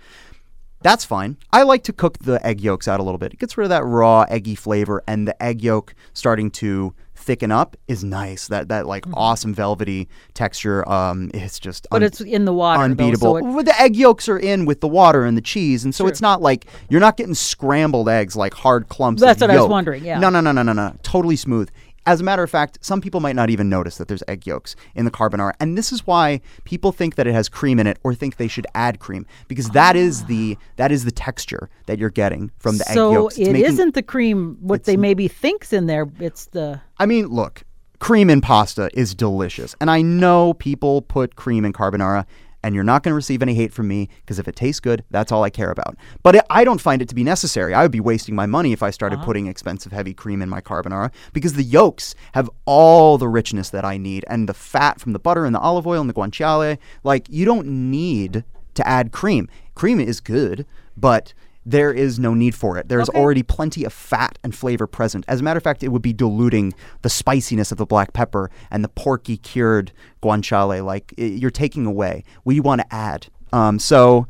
[0.81, 1.38] That's fine.
[1.51, 3.33] I like to cook the egg yolks out a little bit.
[3.33, 6.93] It gets rid of that raw eggy flavor and the egg yolk starting to
[7.26, 8.47] thicken up is nice.
[8.47, 11.88] That that like awesome velvety texture um it's just Mm-hmm.
[11.91, 12.78] But un- it's in the water.
[12.80, 13.17] though, unbeatable.
[13.34, 15.93] so it- Well, the egg yolks are in with the water and the cheese, and
[15.93, 19.21] so it's not like you're not getting scrambled eggs like hard clumps.
[19.21, 20.19] That's what I was wondering, yeah.
[20.19, 20.93] No, no, no, no, no, no.
[21.03, 21.69] Totally smooth.
[22.06, 24.76] As a matter of fact, some people might not even notice that there's egg yolks
[24.93, 27.97] in the carbonara, and this is why people think that it has cream in it
[28.03, 31.97] or think they should add cream because that is the that is the texture that
[31.97, 33.38] you're getting from the egg so yolks.
[33.38, 34.58] It's it making- not the cream.
[34.62, 36.08] What they maybe thinks in there.
[36.20, 37.64] It's the I mean, look,
[37.99, 39.76] cream in pasta is delicious.
[39.82, 42.26] And I know people put cream in carbonara,
[42.66, 45.03] and you're not going to receive any hate from me because if it tastes good,
[45.11, 45.95] that's all I care about.
[46.24, 47.76] But it, I don't find it to be necessary.
[47.76, 49.26] I would be wasting my money if I started uh-huh.
[49.26, 53.86] putting expensive heavy cream in my carbonara because the yolks have all the richness that
[53.86, 56.80] I need and the fat from the butter and the olive oil and the guanciale.
[57.03, 58.43] Like, you don't need
[58.74, 59.47] to add cream.
[59.76, 60.66] Cream is good,
[60.97, 61.36] but
[61.66, 62.88] there is no need for it.
[62.89, 63.20] There's Okay.
[63.20, 65.26] already plenty of fat and flavor present.
[65.28, 68.51] As a matter of fact, it would be diluting the spiciness of the black pepper
[68.70, 69.91] and the porky cured
[70.22, 70.86] guanciale.
[70.86, 72.24] Like you're taking away.
[72.43, 73.28] We want to add.
[73.51, 74.28] Um, so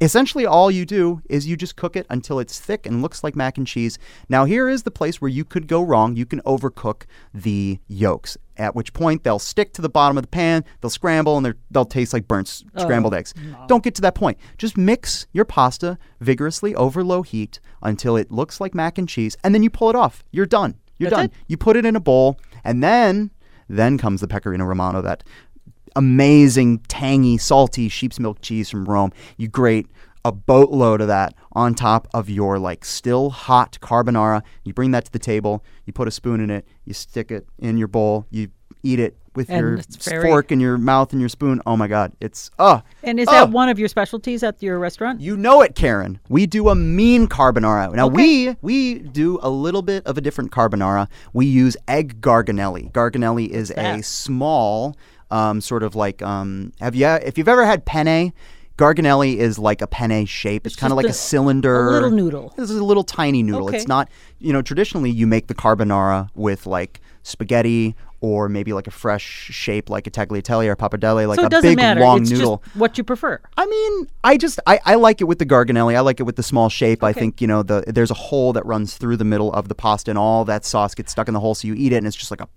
[0.00, 3.34] essentially, all you do is you just cook it until it's thick and looks like
[3.34, 3.98] mac and cheese.
[4.28, 6.16] Now, here is the place where you could go wrong.
[6.16, 7.02] You can overcook
[7.32, 8.36] the yolks.
[8.58, 11.84] At which point they'll stick to the bottom of the pan, they'll scramble, and they'll
[11.84, 13.34] taste like burnt s- oh, scrambled eggs.
[13.68, 14.38] Don't get to that point.
[14.58, 19.36] Just mix your pasta vigorously over low heat until it looks like mac and cheese,
[19.44, 20.24] and then you pull it off.
[20.30, 20.76] You're done.
[20.98, 21.24] You're That's done.
[21.26, 21.32] it?
[21.48, 23.30] You put it in a bowl, and then
[23.68, 25.22] then comes the pecorino romano, that
[25.94, 29.12] amazing, tangy, salty sheep's milk cheese from Rome.
[29.36, 29.86] You grate
[30.26, 34.42] a boatload of that on top of your like still hot carbonara.
[34.64, 35.64] You bring that to the table.
[35.84, 36.66] You put a spoon in it.
[36.84, 38.26] You stick it in your bowl.
[38.30, 38.48] You
[38.82, 41.62] eat it with And your very- fork and your mouth and your spoon.
[41.64, 42.82] Oh my god, it's oh.
[43.04, 43.32] And is oh.
[43.32, 45.20] that one of your specialties at your restaurant?
[45.20, 46.18] You know it, Karen.
[46.28, 47.94] We do a mean carbonara.
[47.94, 51.06] Now we we do a little bit of a different carbonara.
[51.32, 52.90] We use egg garganelli.
[52.90, 54.96] Garganelli is a small,
[55.30, 58.32] um, sort of like um, have you if you've ever had penne?
[58.76, 60.66] Garganelli is like a penne shape.
[60.66, 62.52] It's, kind of like a, a- cylinder, a little noodle.
[62.56, 63.68] This is a little tiny noodle.
[63.68, 63.78] Okay.
[63.78, 64.08] It's not,
[64.38, 69.22] you know, traditionally you make the carbonara with like spaghetti or maybe like a fresh
[69.22, 72.00] shape like a tagliatelle or pappardelle, like so a big matter.
[72.00, 72.62] long it's noodle.
[72.64, 73.40] just what you prefer.
[73.56, 75.94] I mean, I just I, I like it with the garganelli.
[75.94, 77.02] I like it with the small shape.
[77.02, 79.74] I think you know the there's a hole that runs through the middle of the
[79.74, 81.54] pasta, and all that sauce gets stuck in the hole.
[81.54, 82.48] So you eat it, and it's just like a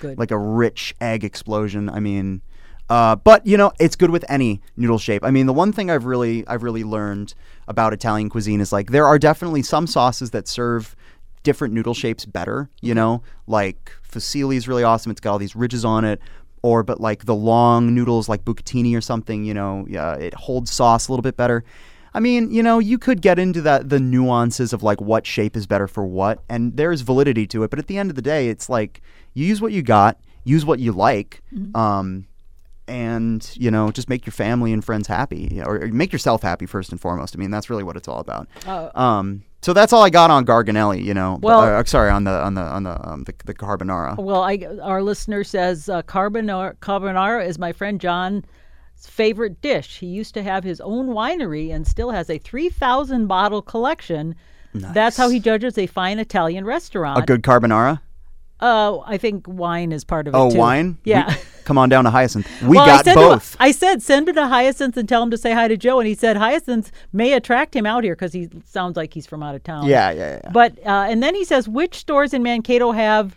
[0.00, 0.18] Good.
[0.18, 1.88] like a rich egg explosion.
[1.88, 2.42] I mean,
[2.88, 5.24] uh, but you know, it's good with any noodle shape.
[5.24, 7.34] I mean, the one thing I've really I've really learned
[7.66, 10.96] about Italian cuisine is like there are definitely some sauces that serve
[11.42, 12.70] different noodle shapes better.
[12.80, 15.12] You know, like fusilli is really awesome.
[15.12, 16.20] It's got all these ridges on it.
[16.60, 20.72] Or, but like the long noodles, like bucatini or something, you know, yeah, it holds
[20.72, 21.62] sauce a little bit better.
[22.12, 25.56] I mean, you know, you could get into that the nuances of like what shape
[25.56, 27.70] is better for what, and there's validity to it.
[27.70, 29.02] But at the end of the day, it's like
[29.34, 31.42] you use what you got, use what you like,
[31.76, 32.26] um,
[32.88, 36.66] and you know, just make your family and friends happy, or, or make yourself happy
[36.66, 37.36] first and foremost.
[37.36, 38.48] I mean, that's really what it's all about.
[38.66, 41.04] Uh, Um, so that's all I got on Garganelli.
[41.04, 44.16] You know, Well- uh, sorry on the on the on the um, the, the carbonara.
[44.16, 48.44] Well, I, our listener says uh, carbonara, carbonara is my friend John's
[48.96, 49.98] favorite dish.
[49.98, 54.34] He used to have his own winery and still has a 3,000 bottle collection.
[54.74, 54.92] nice.
[54.94, 57.18] That's how he judges a fine Italian restaurant.
[57.18, 58.00] A good carbonara.
[58.60, 60.58] Uh, I think wine is part of it Oh, too.
[60.58, 60.98] wine.
[61.04, 61.34] We- Yeah.
[61.68, 62.46] Come on down to Hyacinth.
[62.62, 63.52] We well, I got said both.
[63.52, 66.00] To, I said send it to Hyacinth and tell him to say hi to Joe,
[66.00, 69.42] and he said Hyacinth may attract him out here because he sounds like he's from
[69.42, 69.86] out of town.
[69.86, 70.50] yeah, yeah, yeah.
[70.50, 73.36] But uh, and then he says which stores in Mankato have.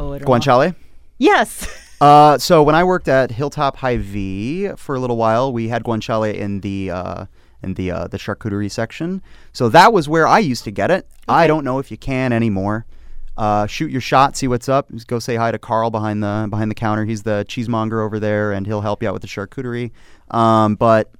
[0.00, 0.18] Oh, I.
[0.18, 0.74] Guanciale.
[1.18, 1.68] Yes.
[2.00, 6.32] Uh, so when I worked at Hilltop Hy-Vee for a little while, we had guanciale
[6.32, 7.24] in the uh,
[7.60, 9.20] in the uh, the charcuterie section.
[9.52, 11.08] So that was where I used to get it.
[11.28, 12.86] I don't know if you can anymore.
[13.38, 14.90] Uh, shoot your shot, see what's up.
[14.90, 17.04] Just go say hi to Carl behind the behind the counter.
[17.04, 19.92] He's the cheesemonger over there, and he'll help you out with the charcuterie.
[20.32, 21.12] Um, but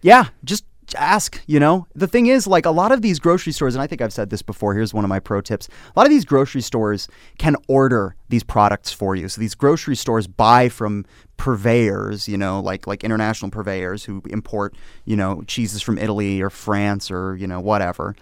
[0.00, 0.64] yeah, just
[0.96, 1.86] ask, you know.
[1.94, 4.30] The thing is like a lot of these grocery stores and I think I've said
[4.30, 5.68] this before, here's one of my pro tips.
[5.94, 7.08] A lot of these grocery stores
[7.38, 9.28] can order these products for you.
[9.28, 11.04] So these grocery stores buy from
[11.36, 14.74] purveyors, you know, like like international purveyors who import,
[15.04, 18.16] you know, cheeses from Italy or France or, you know, whatever.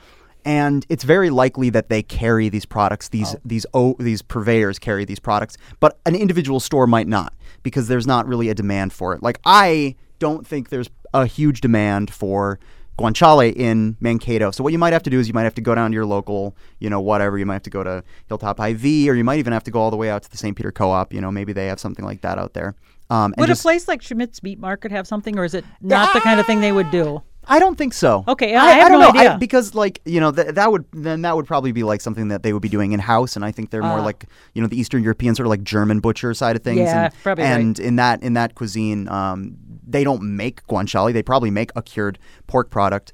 [0.46, 3.08] And it's very likely that they carry these products.
[3.08, 7.34] These these oh, these purveyors carry these products, but an individual store might not
[7.64, 9.22] because there's not really a demand for it.
[9.24, 12.60] Like I don't think there's a huge demand for
[12.96, 14.50] guanciale in Mankato.
[14.52, 15.94] So what you might have to do is you might have to go down to
[15.94, 17.36] your local, you know, whatever.
[17.36, 19.80] You might have to go to Hilltop Hy-Vee, or you might even have to go
[19.80, 20.56] all the way out to the St.
[20.56, 21.12] Peter Co-op.
[21.12, 22.74] You know, maybe they have something like that out there.
[23.10, 25.64] Um, and Would just- a place like Schmidt's Meat Market have something, or is it
[25.80, 27.22] not the kind of thing they would do?
[27.48, 28.24] I don't think so.
[28.26, 29.36] Okay, I have don't no know I- idea.
[29.38, 32.42] because like you know th- that would then that would probably be like something that
[32.42, 34.04] they would be doing in house, and I think they're more Ah.
[34.04, 34.24] like
[34.54, 36.80] you know the Eastern European sort of like German butcher side of things.
[36.80, 37.50] Yeah, and, probably right.
[37.60, 41.12] And in that in that cuisine, um, they don't make guanciale.
[41.12, 43.12] They probably make a cured pork product.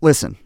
[0.00, 0.36] Listen,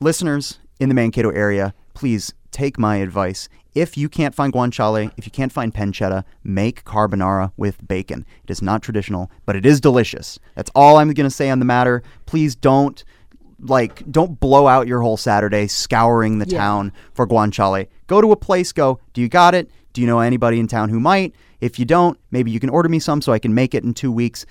[0.00, 3.48] listeners in the Mankato area, please take my advice.
[3.74, 8.26] If you can't find guanciale, if you can't find pancetta, make carbonara with bacon.
[8.44, 10.38] It is not traditional, but it is delicious.
[10.54, 12.02] That's all I'm going to say on the matter.
[12.26, 13.02] Please don't
[13.64, 16.58] like don't blow out your whole Saturday scouring the Yeah.
[16.58, 17.86] town for guanciale.
[18.08, 19.70] Go to a place, go, "Do you got it?
[19.92, 21.32] Do you know anybody in town who might?
[21.62, 23.94] If you don't, maybe you can order me some so I can make it in
[23.94, 24.44] 2 weeks.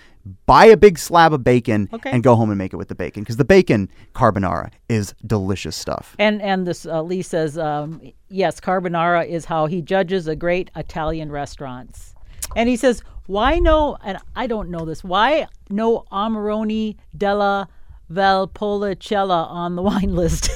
[0.45, 2.09] Buy a big slab of bacon Okay.
[2.09, 5.75] and go home and make it with the bacon because the bacon carbonara is delicious
[5.75, 6.15] stuff.
[6.19, 10.71] And and this uh, Lee says um, yes, carbonara is how he judges a great
[10.75, 12.15] Italian restaurants.
[12.55, 13.97] And he says why no?
[14.05, 15.03] And I don't know this.
[15.03, 17.67] Why no Amarone della
[18.11, 20.49] Valpolicella on the wine list?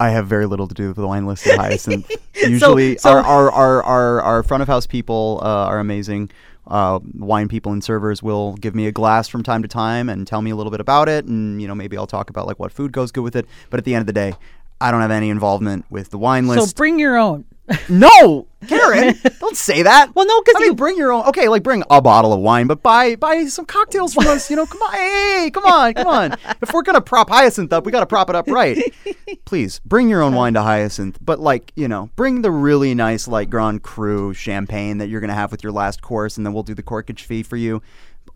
[0.00, 2.10] I have very little to do with the wine list at Hyacinth.
[2.34, 6.30] Usually, so- our, our, our, our, our front of house people uh, are amazing.
[6.66, 10.26] Uh, wine people and servers will give me a glass from time to time and
[10.26, 12.58] tell me a little bit about it, and you know maybe I'll talk about like
[12.58, 13.46] what food goes good with it.
[13.68, 14.32] But at the end of the day,
[14.80, 16.70] I don't have any involvement with the wine list.
[16.70, 17.44] so bring your own.
[17.88, 20.14] no, Karen, don't say that.
[20.14, 21.24] Well, no, 'cause I mean, you- bring your own.
[21.28, 24.50] Okay, like bring a bottle of wine, but buy buy some cocktails for us.
[24.50, 26.36] You know, come on, hey, come on, come on.
[26.60, 28.92] If we're gonna prop Hyacinth up, we gotta prop it up right.
[29.46, 33.26] Please bring your own wine to Hyacinth, but like you know, bring the really nice
[33.26, 36.62] like Grand Cru champagne that you're gonna have with your last course, and then we'll
[36.64, 37.80] do the corkage fee for you.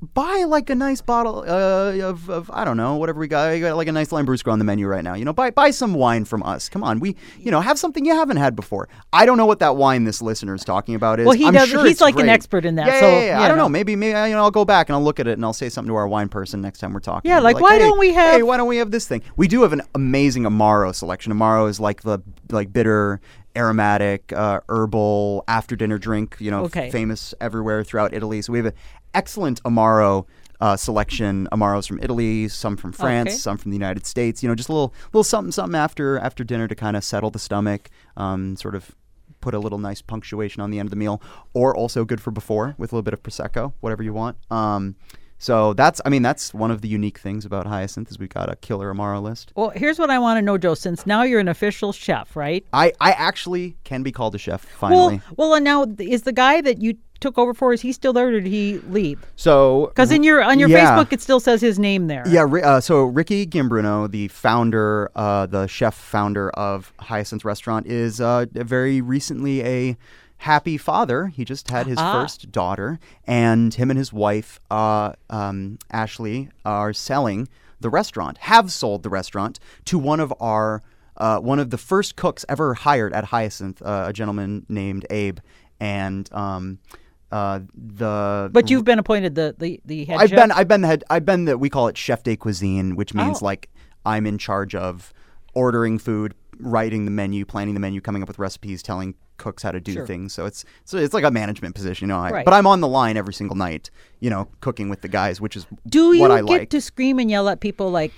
[0.01, 3.51] Buy like a nice bottle uh, of, of I don't know whatever we got.
[3.51, 5.15] You got like a nice Lambrusco on the menu right now.
[5.15, 6.69] You know, buy buy some wine from us.
[6.69, 8.89] Come on, we you know have something you haven't had before.
[9.13, 11.27] I don't know what that wine this listener is talking about is.
[11.27, 13.41] Well, he I'm does- Sure he's like an expert in that, Yeah, so, yeah, yeah,
[13.41, 13.65] I don't no.
[13.65, 13.69] know.
[13.69, 15.69] Maybe, maybe you know, I'll go back and I'll look at it and I'll say
[15.69, 17.29] something to our wine person next time we're talking.
[17.29, 19.23] Yeah, I'll like, why hey, don't we have- Hey, why don't we have this thing?
[19.37, 21.33] We do have an amazing amaro selection.
[21.33, 22.21] Amaro is like the
[22.51, 23.21] like bitter,
[23.59, 26.37] aromatic, uh, herbal after dinner drink.
[26.39, 26.91] You know, Okay.
[26.91, 28.41] famous everywhere throughout Italy.
[28.43, 28.75] So we have an
[29.15, 30.27] excellent amaro.
[30.61, 33.37] Uh, selection amaros from Italy, some from France, Okay.
[33.37, 34.43] some from the United States.
[34.43, 37.31] You know, just a little, little something, something after after dinner to kind of settle
[37.31, 38.97] the stomach, um, sort of
[39.41, 41.23] put a little nice punctuation on the end of the meal,
[41.55, 44.37] or also good for before with a little bit of prosecco, whatever you want.
[44.51, 44.97] Um,
[45.39, 48.51] so that's, I mean, that's one of the unique things about Hyacinth is we've got
[48.53, 49.53] a killer amaro list.
[49.55, 50.75] Well, here's what I want to know, Joe.
[50.75, 52.67] Since now you're an official chef, right?
[52.73, 55.21] I, I actually can be called a chef finally.
[55.37, 57.73] Well, well, and now is the guy that you took over for?
[57.73, 59.25] Is he still there, or did he leave?
[59.37, 60.97] so Because in your on your Yeah.
[60.97, 62.25] Facebook, it still says his name there.
[62.29, 68.21] Yeah, uh, so Rikki Giambruno, the founder, uh, the chef founder of Hyacinth Restaurant, is
[68.21, 69.97] uh, very recently a
[70.39, 71.29] happy father.
[71.29, 72.13] He just had his Ah.
[72.13, 77.49] first daughter, and him and his wife, uh, um, Ashley, are selling
[77.81, 80.83] the restaurant, have sold the restaurant to one of our.
[81.17, 85.39] Uh, one of the first cooks ever hired at Hyacinth, uh, a gentleman named Abe,
[85.81, 86.79] and um,
[87.33, 90.39] uh, the But you've been appointed the the, the head I've chef.
[90.39, 93.15] been I've been the head I've been the we call it chef de cuisine, which
[93.15, 93.47] means Oh.
[93.47, 93.69] like
[94.07, 95.13] I'm in charge of
[95.55, 99.71] ordering food, writing the menu, planning the menu, coming up with recipes, telling cooks how
[99.73, 100.07] to do Sure.
[100.07, 100.33] things.
[100.35, 102.21] So it's so it's like a management position, you know.
[102.21, 102.45] I, Right.
[102.45, 105.57] But I'm on the line every single night, you know, cooking with the guys, which
[105.57, 106.71] is Do you get like.
[106.71, 108.13] to scream and yell at people like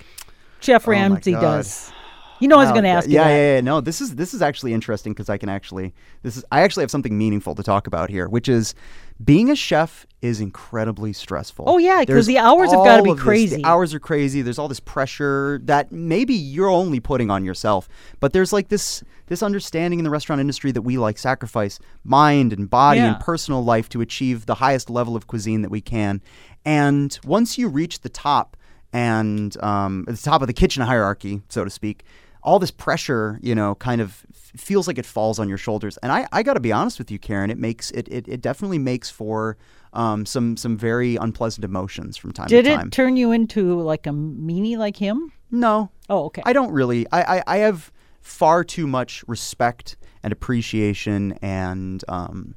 [0.60, 1.92] Chef oh my Ramsay does?
[2.40, 3.30] You know I was going to yeah, ask you yeah, that.
[3.30, 3.80] Yeah, yeah, no.
[3.80, 6.90] This is this is actually interesting because I can actually this is I actually have
[6.90, 8.74] something meaningful to talk about here, which is
[9.22, 11.66] being a chef is incredibly stressful.
[11.68, 13.56] Oh, yeah, because the hours have gotta be of this- crazy.
[13.56, 14.40] The hours are crazy.
[14.40, 17.88] There's all this pressure that maybe you're only putting on yourself,
[18.18, 22.52] but there's like this this understanding in the restaurant industry that we like sacrifice mind
[22.52, 26.20] and body and personal life to achieve the highest level of cuisine that we can.
[26.64, 28.56] And once you reach the top
[28.92, 32.04] and um, at the top of the kitchen hierarchy, so to speak,
[32.42, 35.96] all this pressure, you know, kind of f- feels like it falls on your shoulders.
[35.98, 37.50] And I, I got to be honest with you, Karen.
[37.50, 39.56] It makes it, it, it definitely makes for
[39.92, 44.06] um, some some very unpleasant emotions from time Did to it turn you into like
[44.06, 45.32] a meanie like him?
[45.50, 46.42] no, Oh, okay.
[46.44, 47.06] I don't really.
[47.12, 52.54] I, I, I have far too much respect and appreciation and um,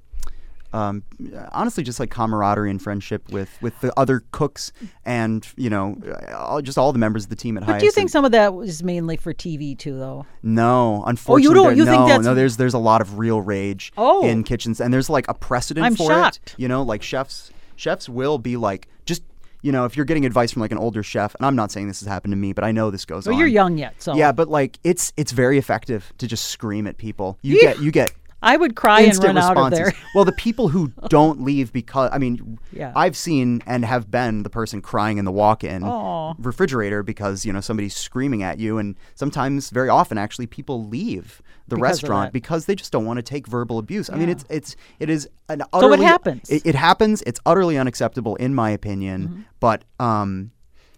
[0.73, 1.03] um,
[1.51, 4.71] honestly just like camaraderie and friendship with, with the other cooks
[5.05, 5.95] and you know
[6.35, 8.31] all, just all the members of the team at but do you think some of
[8.31, 10.25] that was mainly for TV too, though?
[10.41, 12.33] No, unfortunately, don't- there- you think no, that's- no.
[12.35, 14.25] There's there's a lot of real rage Oh.
[14.27, 16.39] in kitchens, and there's like a precedent I'm for shocked.
[16.47, 16.55] it.
[16.57, 19.23] You know, like chefs chefs will be like just
[19.61, 21.87] you know if you're getting advice from like an older chef, and I'm not saying
[21.87, 23.39] this has happened to me, but I know this goes Well, on.
[23.39, 26.97] you're young yet, so Yeah, but like it's it's very effective to just scream at
[26.97, 27.37] people.
[27.41, 28.11] You get you get
[28.43, 29.93] I would cry and instant run out of there.
[30.13, 32.91] well, the people who don't leave because I mean, Yeah.
[32.95, 36.33] I've seen and have been the person crying in the walk-in Aw.
[36.37, 41.41] refrigerator because you know somebody's screaming at you, and sometimes, very often, actually, people leave
[41.67, 44.09] the Because restaurant because they just don't want to take verbal abuse.
[44.09, 46.49] I mean, it's it's it is an it happens.
[46.49, 47.23] It, it happens.
[47.25, 49.27] It's utterly unacceptable, in my opinion.
[49.27, 49.41] Mm-hmm.
[49.59, 50.51] But um,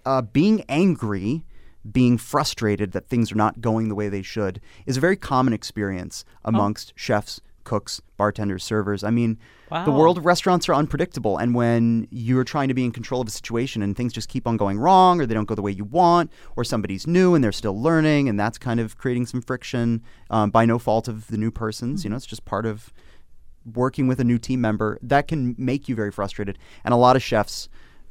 [0.06, 1.46] uh, being angry
[1.92, 5.54] being frustrated that things are not going the way they should is a very common
[5.54, 6.50] experience Oh.
[6.50, 9.04] amongst chefs, cooks, bartenders, servers.
[9.04, 9.38] I mean,
[9.86, 13.28] the world of restaurants are unpredictable, and when you're trying to be in control of
[13.28, 15.72] a situation and things just keep on going wrong, or they don't go the way
[15.72, 19.42] you want, or somebody's new and they're still learning, and that's kind of creating some
[19.42, 22.04] friction um, by no fault of the new persons.
[22.04, 22.94] You know, it's just part of
[23.74, 27.16] working with a new team member that can make you very frustrated and a lot
[27.16, 27.68] of chefs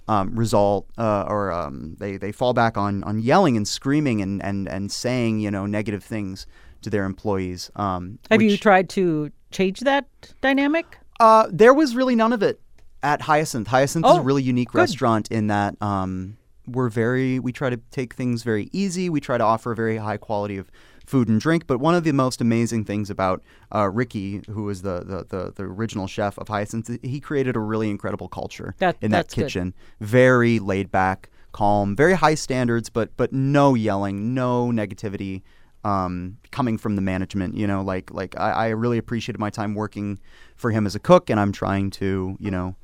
[0.09, 4.43] um, result uh, or um, they, they fall back on, on yelling and screaming and,
[4.45, 6.47] and, and saying you know negative things
[6.83, 10.07] to their employees um, Have you tried to change that
[10.43, 10.99] dynamic?
[11.21, 12.61] uh, there was really none of it
[13.03, 13.69] at Hyacinth.
[13.69, 14.79] Hyacinth is Oh, a really unique good.
[14.79, 16.37] restaurant in that um,
[16.67, 19.09] we're very we try to take things very easy.
[19.11, 20.71] We try to offer a very high quality of
[21.07, 21.67] food and drink.
[21.67, 23.43] But one of the most amazing things about
[23.75, 27.61] uh, Rikki, who is the, the, the the original chef of Hyacinth, he created a
[27.61, 29.43] really incredible culture That- in that that's good.
[29.45, 29.75] kitchen.
[30.01, 35.43] Very laid back, calm, very high standards, but but no yelling, no negativity
[35.85, 37.57] um, coming from the management.
[37.57, 40.19] You know, like like I, I really appreciated my time working
[40.57, 42.75] for him as a cook, and I'm trying to you know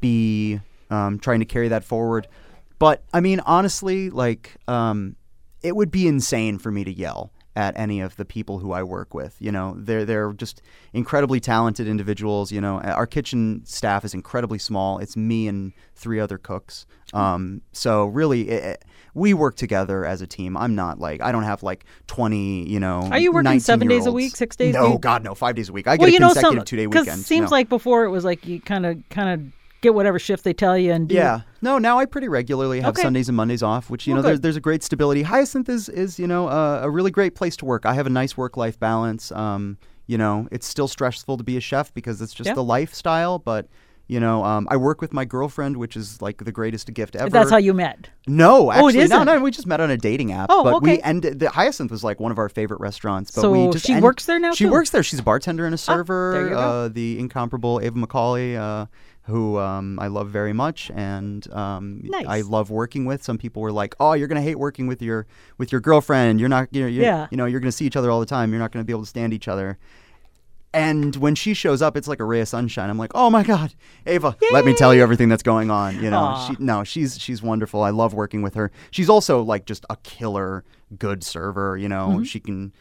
[0.00, 0.60] be
[0.90, 2.28] um, trying to carry that forward.
[2.78, 5.16] But I mean, honestly, like um,
[5.62, 8.82] it would be insane for me to yell at any of the people who I
[8.82, 9.36] work with.
[9.38, 12.50] You know, they're they're just incredibly talented individuals.
[12.50, 14.98] You know, our kitchen staff is incredibly small.
[14.98, 16.86] It's me and three other cooks.
[17.12, 18.84] Um, so really, it,
[19.14, 20.56] we work together as a team.
[20.56, 22.68] I'm not like I don't have like 20.
[22.68, 25.00] You know, Are you working seven days a week, six days a No, week?
[25.02, 25.86] God, no, five days a week.
[25.86, 27.22] I well, get you a know, consecutive some two day because weekend.
[27.22, 27.56] seems no.
[27.56, 29.52] like before it was like you kind of kind of
[29.82, 31.14] get whatever shift they tell you and do.
[31.14, 31.42] Yeah.
[31.60, 33.02] No, now I pretty regularly have Okay.
[33.02, 35.22] Sundays and Mondays off, which you Well, know there's there's a great stability.
[35.22, 37.84] Hyacinth is is you know uh, a really great place to work.
[37.84, 39.30] I have a nice work life balance.
[39.32, 39.76] Um,
[40.06, 42.54] you know, it's still stressful to be a chef because it's just Yeah.
[42.54, 43.66] the lifestyle, but.
[44.08, 47.30] You know, um, I work with my girlfriend, which is like the greatest gift ever.
[47.30, 48.10] That's how you met.
[48.26, 49.24] No, actually, no, isn't?
[49.26, 49.40] no.
[49.40, 50.48] We just met on a dating app.
[50.50, 51.00] Oh, but we okay.
[51.02, 53.30] and the Hyacinth was like one of our favorite restaurants.
[53.30, 54.68] But So we just she end- works there now, She too?
[54.70, 55.02] Ah, works there.
[55.02, 56.32] She's a bartender and a server.
[56.34, 56.58] there you go.
[56.58, 58.86] Uh, the incomparable Ava McCauley, uh,
[59.24, 62.26] who um, I love very much, and um, Nice.
[62.26, 63.22] I love working with.
[63.22, 65.26] Some people were like, "Oh, you're gonna hate working with your
[65.58, 66.40] with your girlfriend.
[66.40, 67.28] You're not, you're, you're, Yeah.
[67.30, 68.50] you know, you're gonna see each other all the time.
[68.50, 69.78] You're not gonna be able to stand each other."
[70.74, 72.88] And when she shows up, it's like a ray of sunshine.
[72.88, 73.74] I'm like, oh my god,
[74.06, 76.02] Ava, let me tell you everything that's going on.
[76.02, 77.82] You know, she, no, she's she's wonderful.
[77.82, 78.72] I love working with her.
[78.90, 80.64] She's also like just a killer
[80.98, 81.76] good server.
[81.76, 82.72] You know, she can.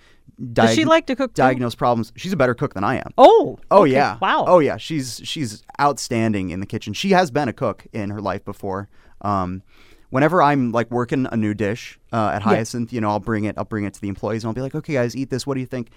[0.42, 0.54] Mm-hmm.
[0.54, 1.42] Does she like to cook too?
[1.42, 2.12] diagnose problems?
[2.16, 3.12] She's a better cook than I am.
[3.18, 3.60] Oh.
[3.70, 3.92] Oh okay.
[3.94, 4.18] yeah.
[4.22, 4.46] Wow.
[4.48, 4.78] Oh yeah.
[4.78, 6.94] She's she's outstanding in the kitchen.
[6.94, 8.90] She has been a cook in her life before.
[9.22, 9.62] Um,
[10.10, 13.56] whenever I'm like working a new dish uh, at Hyacinth, you know, I'll bring it.
[13.58, 15.46] I'll bring it to the employees and I'll be like, okay, guys, eat this.
[15.46, 15.90] What do you think?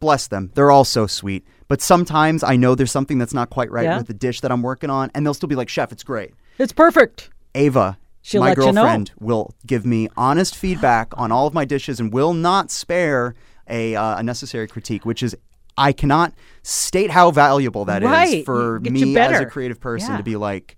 [0.00, 0.50] Bless them.
[0.54, 1.46] They're all so sweet.
[1.68, 3.98] But sometimes I know there's something that's not quite right Yeah.
[3.98, 6.32] with the dish that I'm working on, and they'll still be like, Chef, it's great.
[6.58, 7.30] It's perfect.
[7.54, 8.72] Ava, She'll my let you know.
[8.82, 13.34] girlfriend, will give me honest feedback on all of my dishes and will not spare
[13.68, 15.36] a, uh, a necessary critique, which is
[15.78, 18.44] I cannot state how valuable that is Right.
[18.44, 20.16] for Get me as a creative person Yeah.
[20.18, 20.76] to be like,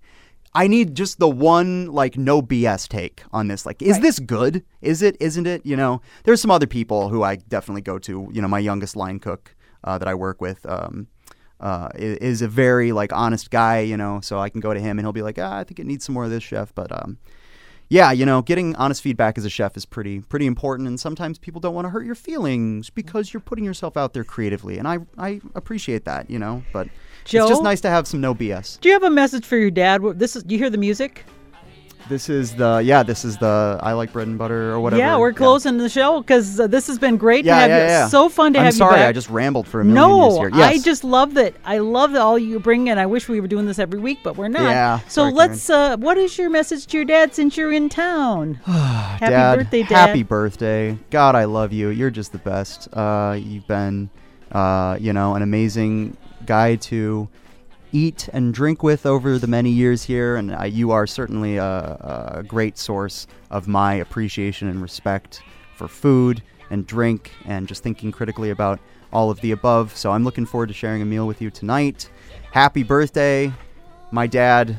[0.53, 3.65] I need just the one like no BS take on this.
[3.65, 4.01] Like, is Right.
[4.01, 4.63] this good?
[4.81, 5.15] Is it?
[5.19, 5.65] Isn't it?
[5.65, 8.29] You know, there's some other people who I definitely go to.
[8.31, 10.65] You know, my youngest line cook uh, that I work with.
[10.65, 11.07] Um,
[11.61, 14.97] uh, is a very like honest guy, you know, so I can go to him
[14.97, 16.73] and he'll be like, ah, I think it needs some more of this, chef.
[16.73, 17.17] But um,
[17.89, 21.39] yeah, you know, getting honest feedback as a chef is pretty pretty important, and sometimes
[21.39, 24.87] people don't want to hurt your feelings because you're putting yourself out there creatively, and
[24.87, 26.63] I I appreciate that, you know.
[26.71, 26.87] But
[27.23, 28.79] it's just nice to have some no BS.
[28.79, 30.01] Do you have a message for your dad?
[30.15, 30.45] This is.
[30.47, 31.25] You hear the music?
[32.09, 34.99] This is the yeah, this is the I like bread and butter or whatever.
[34.99, 37.77] Yeah, we're closing the show because uh, this has been great Yeah, to have yeah,
[37.77, 37.83] you.
[37.83, 38.07] yeah.
[38.07, 39.09] So fun to I'm have sorry, you back.
[39.09, 40.65] I just rambled for a million years no, here.
[40.65, 41.53] I just love that.
[41.63, 44.19] I love that all you bring, and I wish we were doing this every week,
[44.23, 44.63] but we're not.
[44.63, 45.69] Yeah, So sorry, let's.
[45.69, 48.55] Uh, what is your message to your dad since you're in town?
[48.65, 50.07] happy Dad, birthday, Dad.
[50.07, 50.97] Happy birthday.
[51.11, 51.89] God, I love you.
[51.89, 52.87] You're just the best.
[52.91, 54.09] Uh, you've been,
[54.51, 57.29] uh, you know, an amazing guy to
[57.91, 62.43] eat and drink with over the many years here, and you are certainly a, a
[62.43, 65.41] great source of my appreciation and respect
[65.75, 68.79] for food and drink and just thinking critically about
[69.11, 69.95] all of the above.
[69.95, 72.09] So I'm looking forward to sharing a meal with you tonight.
[72.51, 73.51] Happy birthday,
[74.11, 74.77] my dad,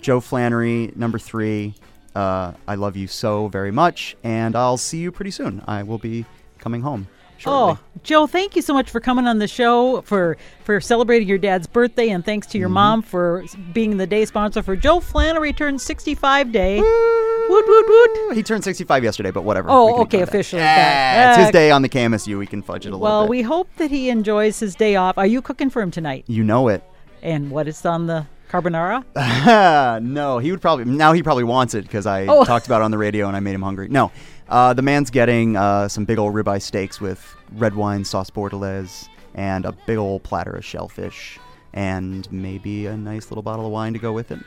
[0.00, 1.74] Joe Flannery, number three.
[2.14, 5.62] Uh, I love you so very much, and I'll see you pretty soon.
[5.66, 6.24] I will be
[6.58, 7.08] coming home
[7.38, 7.78] shortly.
[7.82, 11.38] Oh, Joe, thank you so much for coming on the show for for celebrating your
[11.38, 12.52] dad's birthday, and thanks Mm-hmm.
[12.52, 16.80] to your mom for being the day sponsor for Joe Flannery turned 65 day.
[16.80, 18.36] Woot woot woot.
[18.36, 19.68] He turned 65 yesterday, but whatever.
[19.70, 20.62] Oh, okay, officially.
[20.62, 22.38] Yeah, it's Uh, his day on the KMSU.
[22.38, 25.16] We can fudge it a little Well, we hope that he enjoys his day off.
[25.18, 26.24] Are you cooking for him tonight?
[26.26, 26.82] you know it.
[27.22, 29.04] And what is on the carbonara?
[30.02, 32.44] no, he would probably now he probably wants it because I Oh.
[32.44, 33.88] talked about it on the radio and I made him hungry.
[33.88, 34.10] No,
[34.48, 39.08] uh, the man's getting uh, some big old ribeye steaks with red wine sauce bordelaise
[39.34, 41.38] and a big old platter of shellfish
[41.74, 44.38] and maybe a nice little bottle of wine to go with it.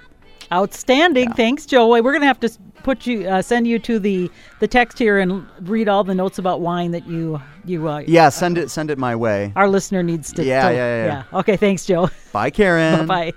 [0.51, 1.31] Outstanding.
[1.33, 1.87] Thanks, Joe.
[1.89, 2.49] We're going to have to
[2.81, 6.39] put you uh, send you to the the text here and read all the notes
[6.39, 9.53] about wine that you you uh, Yeah, send it send it my way.
[9.55, 11.39] our listener needs to Yeah, to- yeah, yeah.
[11.39, 12.09] Okay, thanks, Joe.
[12.31, 13.05] Bye, Karen.
[13.15, 13.33] Bye.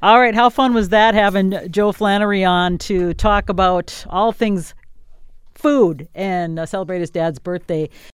[0.00, 4.72] All right, how fun was that having Joe Flannery on to talk about all things
[5.56, 7.90] food and uh, celebrate his dad's birthday?